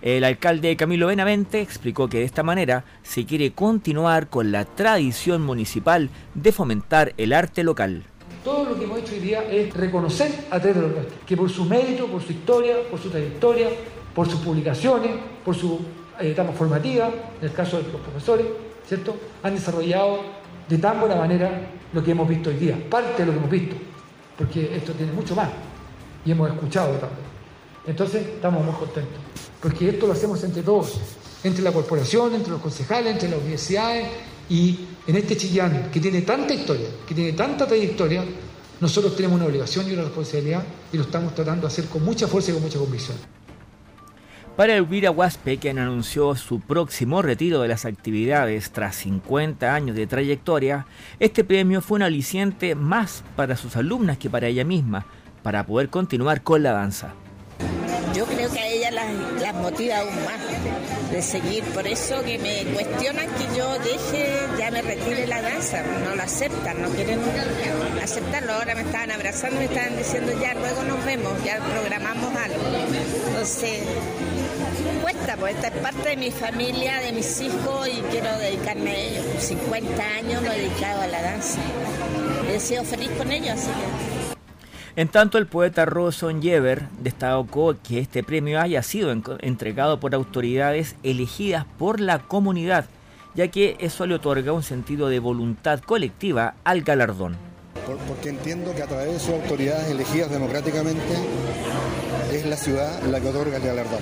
[0.00, 5.42] El alcalde Camilo Benavente explicó que de esta manera se quiere continuar con la tradición
[5.42, 8.04] municipal de fomentar el arte local.
[8.44, 12.06] Todo lo que hemos hecho hoy día es reconocer a nuestros, que por su mérito,
[12.06, 13.70] por su historia, por su trayectoria,
[14.14, 15.10] por sus publicaciones,
[15.44, 15.80] por su
[16.20, 18.46] eh, etapa formativa, en el caso de los profesores,
[18.86, 19.16] ¿cierto?
[19.42, 20.20] Han desarrollado
[20.68, 21.50] de tan buena manera
[21.92, 23.76] lo que hemos visto hoy día, parte de lo que hemos visto,
[24.36, 25.48] porque esto tiene mucho más
[26.24, 27.26] y hemos escuchado también.
[27.84, 29.18] Entonces estamos muy contentos,
[29.62, 30.94] porque esto lo hacemos entre todos,
[31.44, 34.08] entre la corporación, entre los concejales, entre las universidades
[34.48, 38.24] y en este Chillán, que tiene tanta historia, que tiene tanta trayectoria,
[38.80, 42.28] nosotros tenemos una obligación y una responsabilidad y lo estamos tratando de hacer con mucha
[42.28, 43.16] fuerza y con mucha convicción.
[44.56, 50.08] Para Elvira Huaspe, quien anunció su próximo retiro de las actividades tras 50 años de
[50.08, 50.86] trayectoria,
[51.20, 55.06] este premio fue un aliciente más para sus alumnas que para ella misma,
[55.44, 57.14] para poder continuar con la danza.
[58.14, 60.40] Yo creo que a ella las, motiva aún más
[61.10, 61.64] de seguir.
[61.64, 64.26] Por eso que me cuestionan que yo deje,
[64.58, 65.82] ya me retire la danza.
[66.04, 67.20] No lo aceptan, no quieren
[68.02, 68.52] aceptarlo.
[68.54, 72.62] Ahora me estaban abrazando y me estaban diciendo ya, luego nos vemos, ya programamos algo.
[73.28, 73.80] Entonces,
[75.02, 78.98] cuesta, pues esta es parte de mi familia, de mis hijos y quiero dedicarme a
[78.98, 79.24] ellos.
[79.40, 81.58] 50 años lo he dedicado a la danza.
[82.52, 84.07] He sido feliz con ellos, así que...
[84.98, 90.96] En tanto, el poeta Roson Yever destacó que este premio haya sido entregado por autoridades
[91.04, 92.86] elegidas por la comunidad,
[93.36, 97.36] ya que eso le otorga un sentido de voluntad colectiva al galardón.
[98.08, 101.14] Porque entiendo que a través de sus autoridades elegidas democráticamente
[102.32, 104.00] es la ciudad la que otorga el galardón.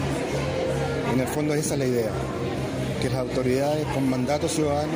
[1.13, 2.11] En el fondo esa es la idea,
[3.03, 4.95] que las autoridades con mandato ciudadano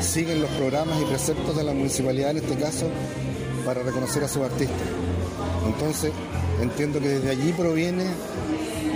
[0.00, 2.88] siguen los programas y preceptos de la municipalidad en este caso
[3.66, 5.05] para reconocer a sus artistas.
[5.66, 6.12] Entonces,
[6.60, 8.04] Entiendo que desde allí proviene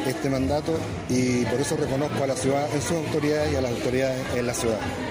[0.06, 0.72] este mandato
[1.08, 4.46] y por eso reconozco a la ciudad en sus autoridades y a las autoridades en
[4.46, 5.09] la ciudad.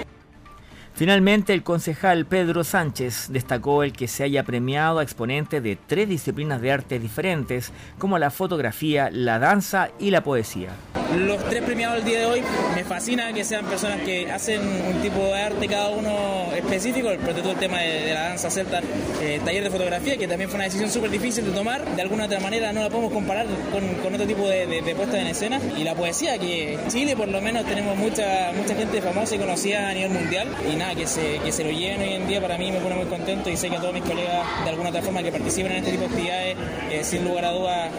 [1.00, 6.10] Finalmente, el concejal Pedro Sánchez destacó el que se haya premiado a exponentes de tres
[6.10, 10.68] disciplinas de arte diferentes, como la fotografía, la danza y la poesía.
[11.16, 12.42] Los tres premiados el día de hoy
[12.74, 17.34] me fascina que sean personas que hacen un tipo de arte cada uno específico, por
[17.34, 18.82] todo el tema de, la danza celta,
[19.22, 22.26] eh, taller de fotografía, que también fue una decisión súper difícil de tomar, de alguna
[22.26, 25.82] otra manera no la podemos comparar con, otro tipo de, de, puesta en escena, y
[25.82, 29.88] la poesía, que en Chile por lo menos tenemos mucha, mucha gente famosa y conocida
[29.88, 30.46] a nivel mundial,
[30.94, 33.50] que se, que se lo lleven hoy en día para mí me pone muy contento
[33.50, 35.92] y sé que a todos mis colegas de alguna otra forma que participen en este
[35.92, 36.56] tipo de actividades,
[36.90, 37.90] eh, sin lugar a dudas,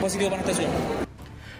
[0.00, 1.04] positivo para nuestra ciudad.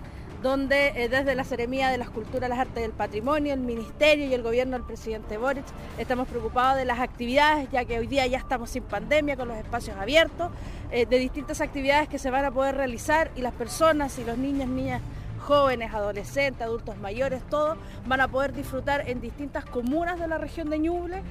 [0.43, 4.27] donde eh, desde la Seremía de las Culturas, las Artes y el Patrimonio, el Ministerio
[4.27, 5.63] y el Gobierno del presidente Boric
[5.97, 9.57] estamos preocupados de las actividades, ya que hoy día ya estamos sin pandemia, con los
[9.57, 10.51] espacios abiertos,
[10.91, 14.37] eh, de distintas actividades que se van a poder realizar y las personas y los
[14.37, 15.01] niños, niñas,
[15.39, 20.69] jóvenes, adolescentes, adultos mayores, todos van a poder disfrutar en distintas comunas de la región
[20.69, 21.23] de Ñuble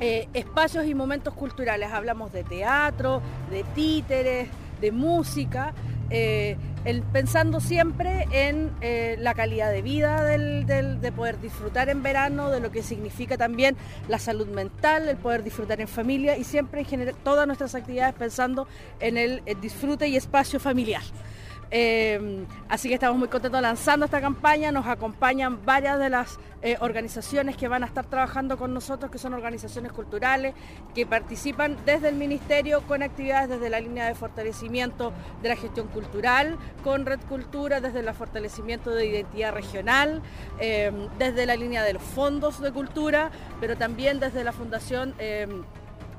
[0.00, 1.92] eh, espacios y momentos culturales.
[1.92, 4.48] Hablamos de teatro, de títeres,
[4.80, 5.72] de música,
[7.12, 12.70] pensando siempre en eh, la calidad de vida de poder disfrutar en verano, de lo
[12.70, 13.76] que significa también
[14.08, 18.14] la salud mental, el poder disfrutar en familia y siempre en general todas nuestras actividades
[18.14, 18.68] pensando
[19.00, 21.02] en el disfrute y espacio familiar.
[21.70, 24.72] Eh, así que estamos muy contentos lanzando esta campaña.
[24.72, 29.18] Nos acompañan varias de las eh, organizaciones que van a estar trabajando con nosotros, que
[29.18, 30.54] son organizaciones culturales,
[30.94, 35.88] que participan desde el Ministerio con actividades desde la línea de fortalecimiento de la gestión
[35.88, 40.22] cultural, con Red Cultura, desde el fortalecimiento de identidad regional,
[40.58, 45.14] eh, desde la línea de los fondos de cultura, pero también desde la Fundación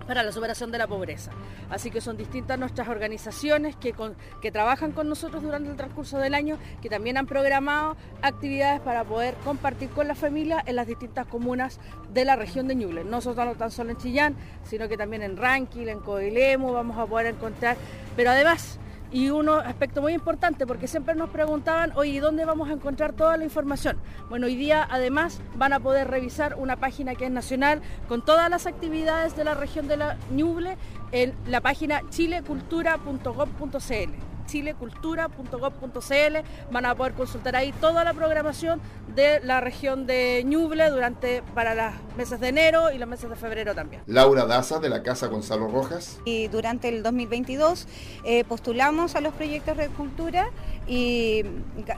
[0.08, 1.32] para la superación de la pobreza.
[1.70, 3.94] Así que son distintas nuestras organizaciones que,
[4.42, 9.04] que trabajan con nosotros durante el transcurso del año, que también han programado actividades para
[9.04, 11.80] poder compartir con la familia en las distintas comunas
[12.14, 13.04] de la región de Ñuble.
[13.04, 17.06] No solo tan solo en Chillán, sino que también en Ranquil, en Coilemo vamos a
[17.06, 17.78] poder encontrar,
[18.16, 18.80] pero además
[19.12, 23.38] y un aspecto muy importante, porque siempre nos preguntaban, oye, ¿dónde vamos a encontrar toda
[23.38, 23.98] la información?
[24.30, 28.50] Bueno, hoy día además van a poder revisar una página que es nacional con todas
[28.50, 30.78] las actividades de la región de la Ñuble
[31.12, 36.72] en la página chilecultura.gov.cl chilecultura.gov.cl.
[36.72, 38.82] Van a poder consultar ahí toda la programación
[39.16, 43.36] de la región de Ñuble durante para los meses de enero y los meses de
[43.36, 44.02] febrero también.
[44.08, 46.20] Laura Daza de la Casa Gonzalo Rojas.
[46.26, 47.88] Y durante el 2022
[48.24, 50.50] eh, postulamos a los proyectos de cultura
[50.88, 51.44] y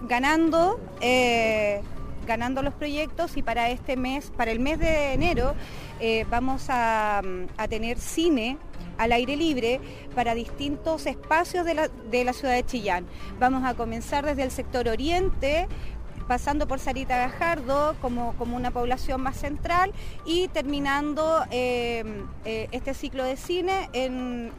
[0.08, 1.82] ganando eh,
[2.28, 5.56] ganando los proyectos y para este mes, para el mes de enero,
[6.00, 7.24] eh, vamos a,
[7.58, 8.60] a, tener cine
[9.00, 9.80] al aire libre
[10.14, 13.08] para distintos espacios de la, ciudad de Chillán.
[13.40, 15.68] Vamos a comenzar desde el sector oriente,
[16.28, 19.94] pasando por Sarita Gajardo como, como una población más central
[20.26, 22.04] y terminando eh,
[22.46, 24.52] eh, este ciclo de cine en,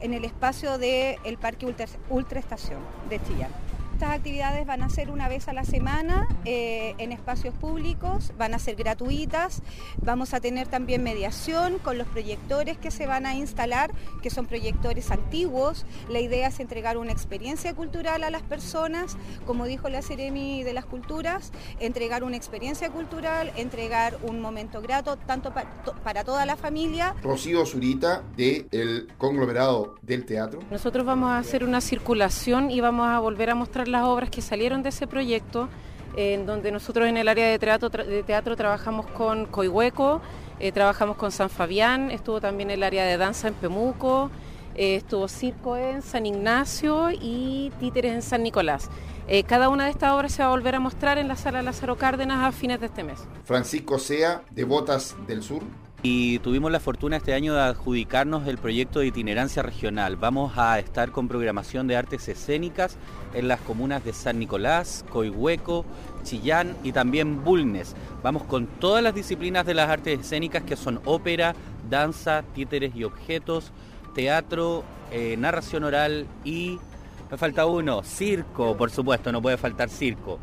[0.00, 3.69] el espacio del Parque Ultra, Ultra Estación de Chillán.
[4.00, 8.54] Estas actividades van a ser una vez a la semana eh, en espacios públicos, van
[8.54, 9.60] a ser gratuitas,
[10.00, 13.90] vamos a tener también mediación con los proyectores que se van a instalar,
[14.22, 15.84] que son proyectores antiguos.
[16.08, 20.72] La idea es entregar una experiencia cultural a las personas, como dijo la Ceremi de
[20.72, 27.14] las Culturas, entregar una experiencia cultural, entregar un momento grato tanto para, toda la familia.
[27.22, 30.60] Rocío Zurita del conglomerado del teatro.
[30.70, 34.42] Nosotros vamos a hacer una circulación y vamos a volver a mostrar las obras que
[34.42, 35.68] salieron de ese proyecto
[36.16, 40.20] en donde nosotros en el área de teatro, de teatro trabajamos con Coihueco,
[40.58, 44.30] eh, trabajamos con San Fabián, estuvo también el área de danza en Pemuco,
[44.74, 48.90] eh, estuvo circo en San Ignacio y títeres en San Nicolás.
[49.28, 51.62] Eh, cada una de estas obras se va a volver a mostrar en la sala
[51.62, 53.20] Lázaro Cárdenas a fines de este mes.
[53.44, 55.62] Francisco Sea, de Botas del Sur.
[56.02, 60.16] Y tuvimos la fortuna este año de adjudicarnos el proyecto de itinerancia regional.
[60.16, 62.96] Vamos a estar con programación de artes escénicas
[63.34, 65.84] en las comunas de San Nicolás, Coihueco,
[66.22, 67.94] Chillán y también Bulnes.
[68.22, 71.54] Vamos con todas las disciplinas de las artes escénicas que son ópera,
[71.88, 73.72] danza, títeres y objetos,
[74.14, 76.78] teatro, eh, narración oral y,
[77.30, 80.38] me falta uno, circo, por supuesto, no puede faltar circo.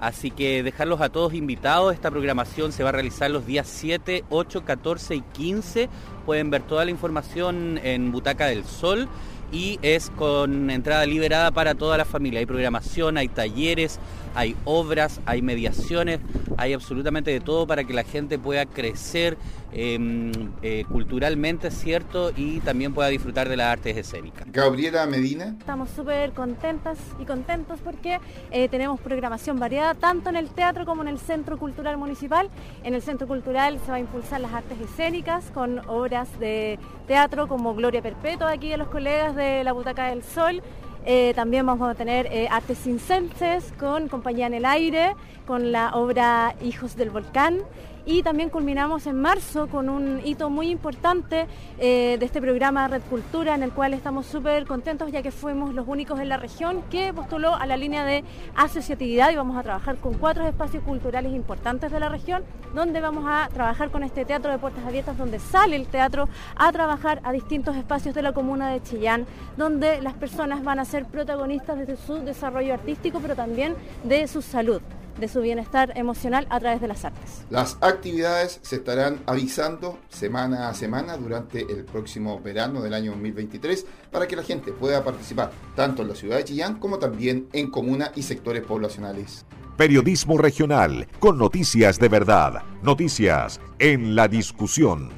[0.00, 1.94] Así que dejarlos a todos invitados.
[1.94, 5.88] Esta programación se va a realizar los días 7, 8, 14 y 15.
[6.26, 9.08] Pueden ver toda la información en Butaca del Sol
[9.52, 12.40] y es con entrada liberada para toda la familia.
[12.40, 14.00] Hay programación, hay talleres,
[14.34, 16.20] hay obras, hay mediaciones,
[16.56, 19.36] hay absolutamente de todo para que la gente pueda crecer
[19.74, 22.30] Em, eh, culturalmente, ¿cierto?
[22.36, 24.46] Y también pueda disfrutar de las artes escénicas.
[24.52, 25.56] Gabriela Medina.
[25.58, 28.18] Estamos súper contentas y contentos porque
[28.50, 32.50] eh, tenemos programación variada tanto en el teatro como en el Centro Cultural Municipal.
[32.84, 37.48] En el Centro Cultural se va a impulsar las artes escénicas con obras de teatro
[37.48, 40.62] como Gloria Perpetua aquí de los colegas de la Butaca del Sol.
[41.04, 45.14] Eh, también vamos a tener artes cincenses con Compañía en el Aire,
[45.46, 47.58] con la obra Hijos del Volcán
[48.04, 51.46] y también culminamos en marzo con un hito muy importante
[51.78, 55.74] eh, de este programa Red Cultura en el cual estamos súper contentos ya que fuimos
[55.74, 58.24] los únicos en la región que postuló a la línea de
[58.56, 62.42] asociatividad y vamos a trabajar con cuatro espacios culturales importantes de la región
[62.74, 66.72] donde vamos a trabajar con este teatro de puertas abiertas donde sale el teatro a
[66.72, 69.26] trabajar a distintos espacios de la comuna de Chillán
[69.56, 74.42] donde las personas van a ser protagonistas de su desarrollo artístico pero también de su
[74.42, 74.82] salud
[75.18, 77.44] de su bienestar emocional a través de las artes.
[77.50, 83.86] Las actividades se estarán avisando semana a semana durante el próximo verano del año 2023
[84.10, 87.70] para que la gente pueda participar tanto en la ciudad de Chillán como también en
[87.70, 89.44] comuna y sectores poblacionales.
[89.76, 95.10] Periodismo regional con noticias de verdad, noticias en la discusión.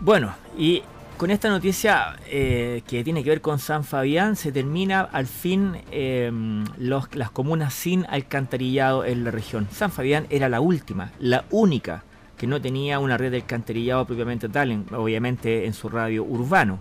[0.00, 0.82] Bueno, y
[1.20, 5.76] con esta noticia eh, que tiene que ver con San Fabián, se termina al fin
[5.90, 9.68] em, las comunas sin alcantarillado en la región.
[9.70, 12.04] San Fabián era la última, la única
[12.38, 16.78] que no tenía una red de alcantarillado propiamente tal, obviamente en su radio urbano.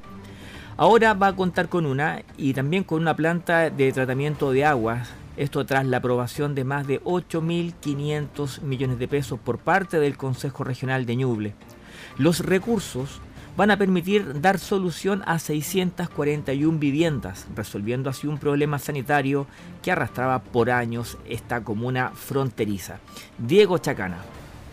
[0.78, 5.10] Ahora va a contar con una y también con una planta de tratamiento de aguas,
[5.36, 10.64] esto tras la aprobación de más de 8.500 millones de pesos por parte del Consejo
[10.64, 11.56] Regional de Ñuble.
[12.18, 13.22] Los recursos
[13.60, 19.48] van a permitir dar solución a 641 viviendas, resolviendo así un problema sanitario
[19.84, 23.00] que arrastraba por años esta comuna fronteriza.
[23.38, 24.20] Diego Chacana.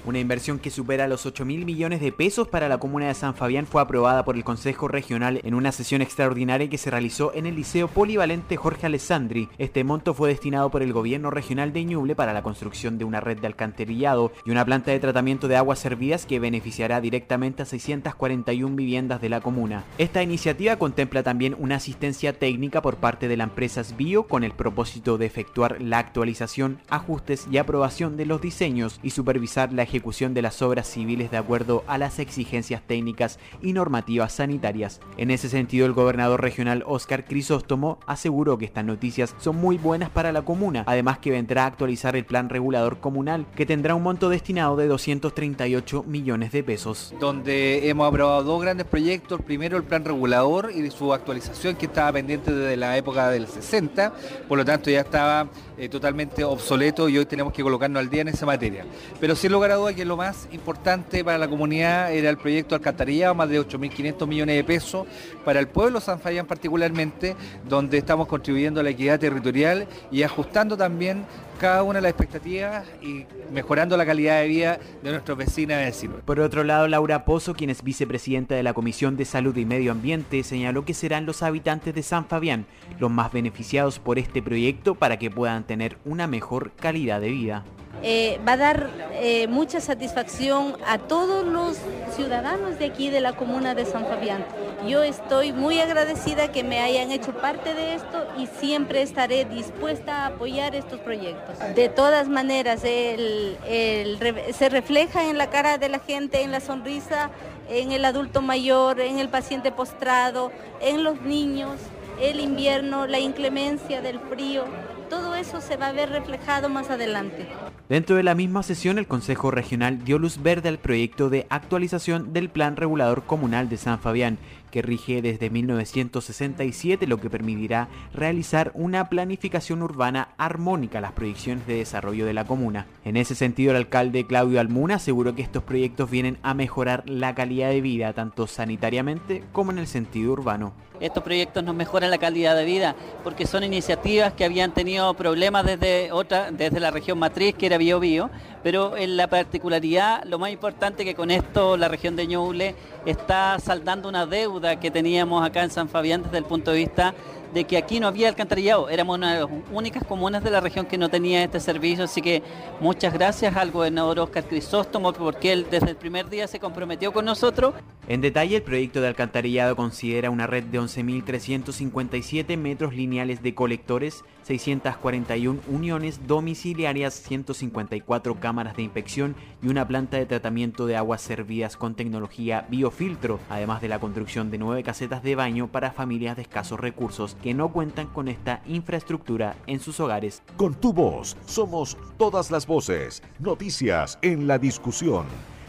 [0.06, 3.34] Una inversión que supera los 8 mil millones de pesos para la comuna de San
[3.34, 7.44] Fabián fue aprobada por el Consejo Regional en una sesión extraordinaria que se realizó en
[7.44, 9.48] el Liceo Polivalente Jorge Alessandri.
[9.58, 13.18] Este monto fue destinado por el gobierno regional de Ñuble para la construcción de una
[13.18, 17.66] red de alcantarillado y una planta de tratamiento de aguas servidas que beneficiará directamente a
[17.66, 19.82] 641 viviendas de la comuna.
[19.98, 24.52] Esta iniciativa contempla también una asistencia técnica por parte de la empresa Bio con el
[24.52, 29.95] propósito de efectuar la actualización, ajustes y aprobación de los diseños y supervisar la ejecución
[29.96, 35.00] ejecución de las obras civiles de acuerdo a las exigencias técnicas y normativas sanitarias.
[35.16, 40.10] En ese sentido, el gobernador regional Oscar Crisóstomo aseguró que estas noticias son muy buenas
[40.10, 44.02] para la comuna, además que vendrá a actualizar el plan regulador comunal, que tendrá un
[44.02, 47.14] monto destinado de 238 millones de pesos.
[47.18, 52.12] Donde hemos aprobado dos grandes proyectos, primero el plan regulador y su actualización que estaba
[52.12, 54.12] pendiente desde la época del 60,
[54.46, 58.22] por lo tanto ya estaba eh, totalmente obsoleto y hoy tenemos que colocarnos al día
[58.22, 58.84] en esa materia.
[59.20, 63.34] Pero sin lugar a que lo más importante para la comunidad era el proyecto Alcantarillado,
[63.34, 65.06] más de 8.500 millones de pesos,
[65.44, 67.36] para el pueblo San Fabián particularmente,
[67.68, 71.24] donde estamos contribuyendo a la equidad territorial y ajustando también
[71.58, 75.84] cada una de las expectativas y mejorando la calidad de vida de nuestros vecinos y
[75.84, 76.16] vecinos.
[76.24, 79.92] Por otro lado, Laura Pozo, quien es vicepresidenta de la Comisión de Salud y Medio
[79.92, 82.66] Ambiente, señaló que serán los habitantes de San Fabián
[82.98, 87.64] los más beneficiados por este proyecto para que puedan tener una mejor calidad de vida.
[88.02, 91.76] Eh, va a dar eh, mucha satisfacción a todos los
[92.14, 94.44] ciudadanos de aquí de la comuna de San Fabián.
[94.86, 100.22] Yo estoy muy agradecida que me hayan hecho parte de esto y siempre estaré dispuesta
[100.22, 101.58] a apoyar estos proyectos.
[101.74, 107.30] De todas maneras, se refleja en la cara de la gente, en la sonrisa,
[107.68, 111.72] en el adulto mayor, en el paciente postrado, en los niños,
[112.20, 114.64] el invierno, la inclemencia del frío.
[115.08, 117.46] Todo eso se va a ver reflejado más adelante.
[117.88, 122.32] Dentro de la misma sesión, el Consejo Regional dio luz verde al proyecto de actualización
[122.32, 124.38] del Plan Regulador Comunal de San Fabián,
[124.70, 131.66] que rige desde 1967, lo que permitirá realizar una planificación urbana armónica a las proyecciones
[131.66, 132.86] de desarrollo de la comuna.
[133.04, 137.34] En ese sentido, el alcalde Claudio Almuna aseguró que estos proyectos vienen a mejorar la
[137.34, 140.74] calidad de vida, tanto sanitariamente como en el sentido urbano.
[141.00, 145.64] Estos proyectos nos mejoran la calidad de vida porque son iniciativas que habían tenido problemas
[145.64, 148.30] desde otra, desde la región matriz que era Bio Bio,
[148.62, 152.74] pero en la particularidad, lo más importante que con esto la región de Ñuble
[153.04, 157.14] está saldando una deuda que teníamos acá en San Fabián desde el punto de vista
[157.52, 158.88] de que aquí no había alcantarillado.
[158.88, 162.22] Éramos una de las únicas comunas de la región que no tenía este servicio, así
[162.22, 162.42] que
[162.80, 167.24] muchas gracias al gobernador Oscar Crisóstomo porque él desde el primer día se comprometió con
[167.24, 167.74] nosotros.
[168.08, 174.24] En detalle, el proyecto de alcantarillado considera una red de 11.357 metros lineales de colectores,
[174.44, 181.76] 641 uniones domiciliarias, 154 cámaras de inspección y una planta de tratamiento de aguas servidas
[181.76, 186.42] con tecnología biofiltro, además de la construcción de nueve casetas de baño para familias de
[186.42, 190.42] escasos recursos que no cuentan con esta infraestructura en sus hogares.
[190.56, 195.26] Con tu voz somos todas las voces, noticias en la discusión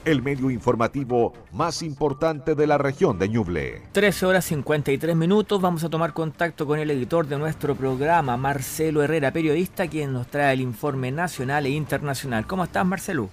[0.07, 3.82] el medio informativo más importante de la región de Ñuble.
[3.91, 9.03] 13 horas 53 minutos, vamos a tomar contacto con el editor de nuestro programa, Marcelo
[9.03, 12.47] Herrera, periodista, quien nos trae el informe nacional e internacional.
[12.47, 13.30] ¿Cómo estás, Marcelo?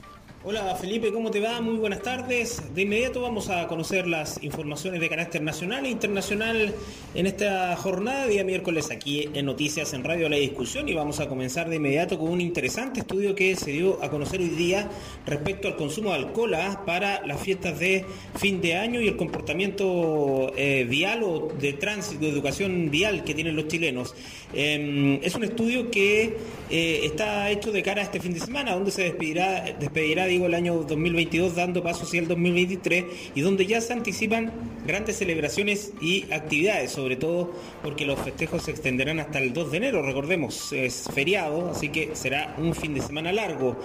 [0.47, 1.63] Hola Felipe, ¿cómo te va?
[1.63, 2.61] Muy buenas tardes.
[2.75, 6.75] De inmediato vamos a conocer las informaciones de carácter nacional e internacional
[7.15, 10.87] en esta jornada, día miércoles, aquí en Noticias en Radio La Discusión.
[10.87, 14.41] Y vamos a comenzar de inmediato con un interesante estudio que se dio a conocer
[14.41, 14.91] hoy día
[15.25, 16.83] respecto al consumo de alcohol ¿ah?
[16.85, 18.05] para las fiestas de
[18.37, 23.33] fin de año y el comportamiento eh, vial o de tránsito, de educación vial que
[23.33, 24.15] tienen los chilenos.
[24.53, 26.37] Em, es un estudio que
[26.69, 30.55] eh, está hecho de cara a este fin de semana, donde se despedirá, despedirá el
[30.55, 33.05] año 2022 dando paso hacia el 2023
[33.35, 34.53] y donde ya se anticipan
[34.87, 39.77] grandes celebraciones y actividades, sobre todo porque los festejos se extenderán hasta el 2 de
[39.79, 43.77] enero, recordemos, es feriado, así que será un fin de semana largo.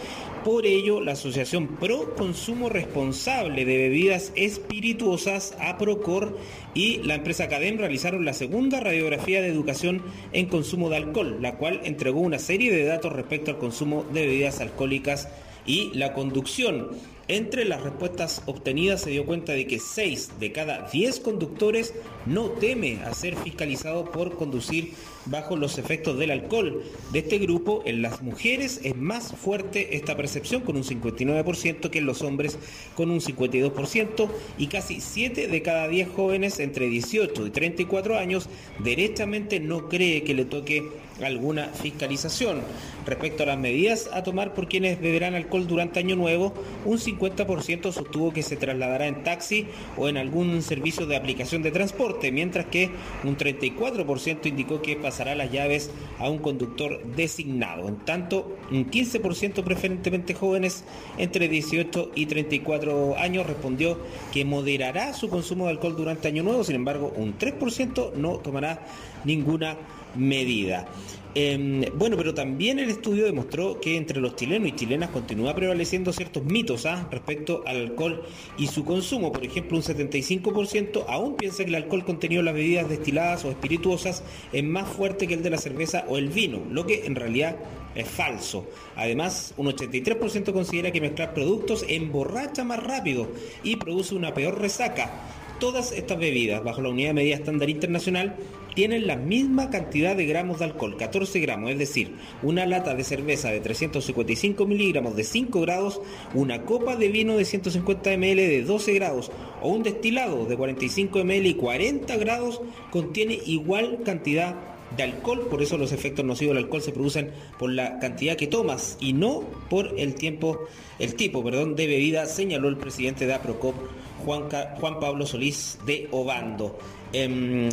[0.43, 6.38] Por ello, la Asociación Pro Consumo Responsable de Bebidas Espirituosas, APROCOR,
[6.74, 10.02] y la empresa Cadem realizaron la segunda radiografía de educación
[10.34, 14.28] en consumo de alcohol, la cual entregó una serie de datos respecto al consumo de
[14.28, 15.28] bebidas alcohólicas
[15.66, 16.89] y la conducción.
[17.28, 21.93] Entre las respuestas obtenidas se dio cuenta de que 6 de cada 10 conductores
[22.26, 24.93] no teme a ser fiscalizado por conducir
[25.30, 26.84] bajo los efectos del alcohol.
[27.11, 31.99] De este grupo, en las mujeres es más fuerte esta percepción con un 59% que
[31.99, 32.57] en los hombres
[32.95, 38.49] con un 52% y casi 7 de cada 10 jóvenes entre 18 y 34 años
[38.80, 40.84] derechamente no cree que le toque
[41.23, 42.61] alguna fiscalización.
[43.05, 46.53] Respecto a las medidas a tomar por quienes beberán alcohol durante Año Nuevo,
[46.86, 49.67] un 50% sostuvo que se trasladará en taxi
[49.97, 52.89] o en algún servicio de aplicación de transporte, mientras que
[53.23, 57.88] un 34% indicó que pasará las llaves a un conductor designado.
[57.88, 60.84] En tanto, un 15% preferentemente jóvenes
[61.17, 63.99] entre 18 y 34 años respondió
[64.32, 68.86] que moderará su consumo de alcohol durante Año Nuevo, sin embargo, un 3% no tomará
[69.26, 69.78] ninguna
[70.15, 70.88] medida.
[71.36, 76.11] Em, bueno, pero también el estudio demostró que entre los chilenos y chilenas continúa prevaleciendo
[76.11, 77.07] ciertos mitos ¿ah?
[77.11, 78.23] respecto al alcohol
[78.57, 79.32] y su consumo.
[79.32, 83.51] Por ejemplo, un 75% aún piensa que el alcohol contenido en las bebidas destiladas o
[83.51, 87.13] espirituosas es más fuerte que el de la cerveza o el vino, lo que en
[87.13, 87.57] realidad
[87.93, 88.65] es falso.
[88.95, 93.30] Además, un 83% considera que mezclar productos emborracha más rápido
[93.63, 95.11] y produce una peor resaca.
[95.59, 98.38] Todas estas bebidas, bajo la unidad de medida estándar internacional,
[98.80, 103.03] tienen la misma cantidad de gramos de alcohol, 14 gramos, es decir, una lata de
[103.03, 105.99] cerveza de 355 miligramos de 5 grados,
[106.34, 111.25] una copa de vino de 150 ml de 12 grados o un destilado de 45
[111.25, 114.55] ml y 40 grados contiene igual cantidad
[114.95, 118.47] de alcohol, por eso los efectos nocivos del alcohol se producen por la cantidad que
[118.47, 120.57] tomas y no por el tiempo,
[120.99, 123.75] el tipo, perdón, de bebida, señaló el presidente de APROCOP,
[124.23, 124.43] Juan,
[124.80, 126.80] Juan Pablo Solís de Obando.
[127.12, 127.70] Em,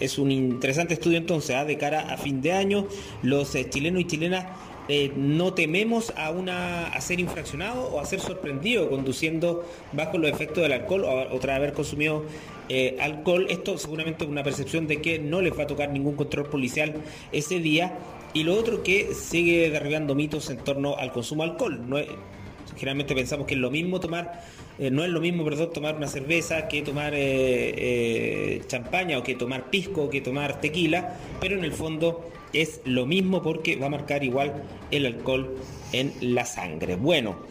[0.00, 1.64] es un interesante estudio entonces, ¿ah?
[1.64, 2.86] de cara a fin de año.
[3.22, 4.46] Los eh, chilenos y chilenas
[4.88, 10.30] eh, no tememos a, una, a ser infraccionado o a ser sorprendido conduciendo bajo los
[10.30, 12.24] efectos del alcohol o, tras haber consumido
[12.68, 13.46] eh, alcohol.
[13.50, 16.94] Esto seguramente es una percepción de que no les va a tocar ningún control policial
[17.32, 17.98] ese día.
[18.32, 21.88] Y lo otro que sigue derribando mitos en torno al consumo de alcohol.
[21.88, 21.98] No
[22.76, 24.42] Generalmente pensamos que es lo mismo tomar,
[24.80, 29.22] eh, no es lo mismo, perdón, tomar una cerveza que tomar eh, eh, champaña o
[29.22, 33.76] que tomar pisco o que tomar tequila, pero en el fondo es lo mismo porque
[33.76, 35.54] va a marcar igual el alcohol
[35.92, 36.96] en la sangre.
[36.96, 37.49] Bueno.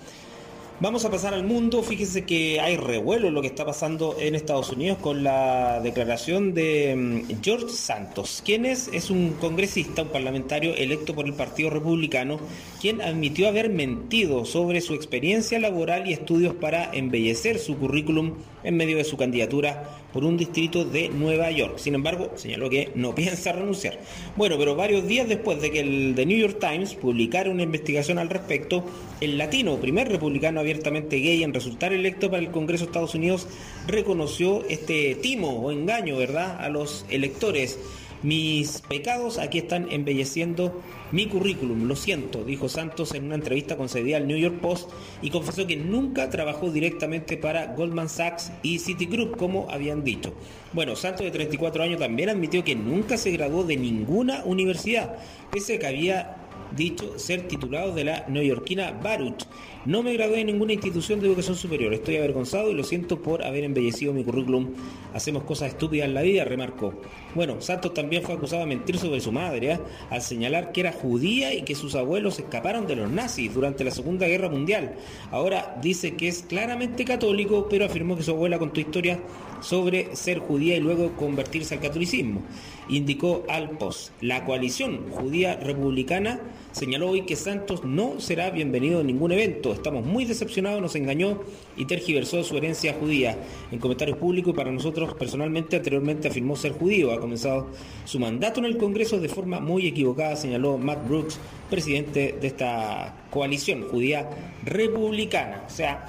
[0.81, 1.83] Vamos a pasar al mundo.
[1.83, 6.53] Fíjense que hay revuelo en lo que está pasando en Estados Unidos con la declaración
[6.53, 11.69] de mm, George Santos, quien es, es un congresista, un parlamentario electo por el Partido
[11.69, 12.39] Republicano,
[12.79, 18.77] quien admitió haber mentido sobre su experiencia laboral y estudios para embellecer su currículum en
[18.77, 21.77] medio de su candidatura por un distrito de Nueva York.
[21.77, 23.99] Sin embargo, señaló que no piensa renunciar.
[24.37, 28.17] Bueno, pero varios días después de que el The New York Times publicara una investigación
[28.17, 28.85] al respecto,
[29.21, 33.47] el latino, primer republicano abiertamente gay en resultar electo para el Congreso de Estados Unidos,
[33.87, 37.79] reconoció este timo o engaño, ¿verdad?, a los electores
[38.21, 44.17] mis pecados aquí están embelleciendo mi currículum, lo siento, dijo Santos en una entrevista concedida
[44.17, 44.89] al New York Post
[45.21, 50.33] y confesó que nunca trabajó directamente para Goldman Sachs y Citigroup, como habían dicho.
[50.73, 55.15] Bueno, Santos de 34 años también admitió que nunca se graduó de ninguna universidad,
[55.49, 56.35] pese a que había
[56.75, 59.45] dicho ser titulado de la neoyorquina Baruch.
[59.85, 61.93] No me gradué en ninguna institución de educación superior.
[61.93, 64.73] Estoy avergonzado y lo siento por haber embellecido mi currículum.
[65.13, 66.93] Hacemos cosas estúpidas en la vida, remarcó.
[67.33, 69.79] Bueno, Santos también fue acusado de mentir sobre su madre, ¿eh?
[70.09, 73.91] al señalar que era judía y que sus abuelos escaparon de los nazis durante la
[73.91, 74.95] Segunda Guerra Mundial.
[75.31, 79.19] Ahora dice que es claramente católico, pero afirmó que su abuela contó historias
[79.61, 82.41] sobre ser judía y luego convertirse al catolicismo.
[82.87, 84.11] Indicó al POS.
[84.21, 86.39] La coalición judía republicana
[86.71, 89.73] señaló hoy que Santos no será bienvenido en ningún evento.
[89.73, 91.39] Estamos muy decepcionados, nos engañó
[91.77, 93.37] y tergiversó su herencia judía.
[93.71, 97.11] En comentarios públicos y para nosotros personalmente anteriormente afirmó ser judío.
[97.11, 97.67] Ha comenzado
[98.05, 101.39] su mandato en el Congreso de forma muy equivocada, señaló Matt Brooks,
[101.69, 104.29] presidente de esta coalición judía
[104.63, 105.63] republicana.
[105.67, 106.05] O sea,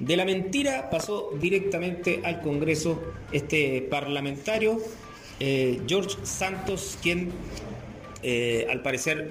[0.00, 4.80] de la mentira pasó directamente al Congreso este parlamentario,
[5.40, 7.30] eh, George Santos, quien
[8.22, 9.30] eh, al parecer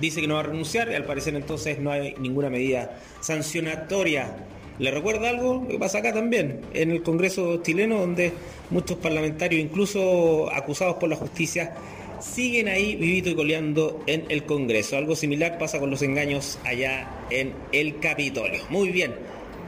[0.00, 4.36] dice que no va a renunciar y al parecer entonces no hay ninguna medida sancionatoria.
[4.78, 8.32] ¿Le recuerda algo que pasa acá también, en el Congreso chileno, donde
[8.68, 11.74] muchos parlamentarios, incluso acusados por la justicia,
[12.20, 14.98] siguen ahí vivito y coleando en el Congreso?
[14.98, 18.60] Algo similar pasa con los engaños allá en el Capitolio.
[18.68, 19.14] Muy bien.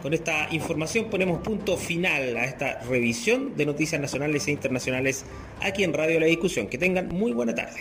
[0.03, 5.25] Con esta información ponemos punto final a esta revisión de noticias nacionales e internacionales
[5.61, 6.69] aquí en Radio La Discusión.
[6.69, 7.81] Que tengan muy buena tarde.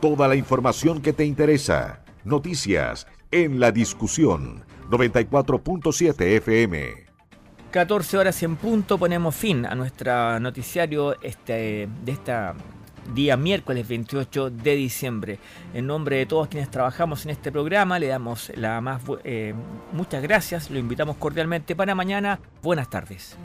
[0.00, 2.02] Toda la información que te interesa.
[2.24, 7.08] Noticias en la discusión 94.7 FM.
[7.70, 12.54] 14 horas en punto ponemos fin a nuestro noticiario este, de esta
[13.14, 15.38] día miércoles 28 de diciembre.
[15.74, 19.54] En nombre de todos quienes trabajamos en este programa, le damos la más eh,
[19.92, 22.40] muchas gracias, lo invitamos cordialmente para mañana.
[22.62, 23.38] Buenas tardes.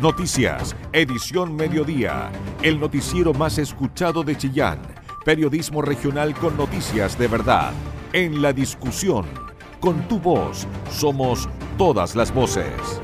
[0.00, 2.30] Noticias, edición mediodía,
[2.62, 4.78] el noticiero más escuchado de Chillán,
[5.26, 7.72] periodismo regional con noticias de verdad,
[8.14, 9.26] en la discusión,
[9.78, 13.00] con tu voz, somos todas las voces.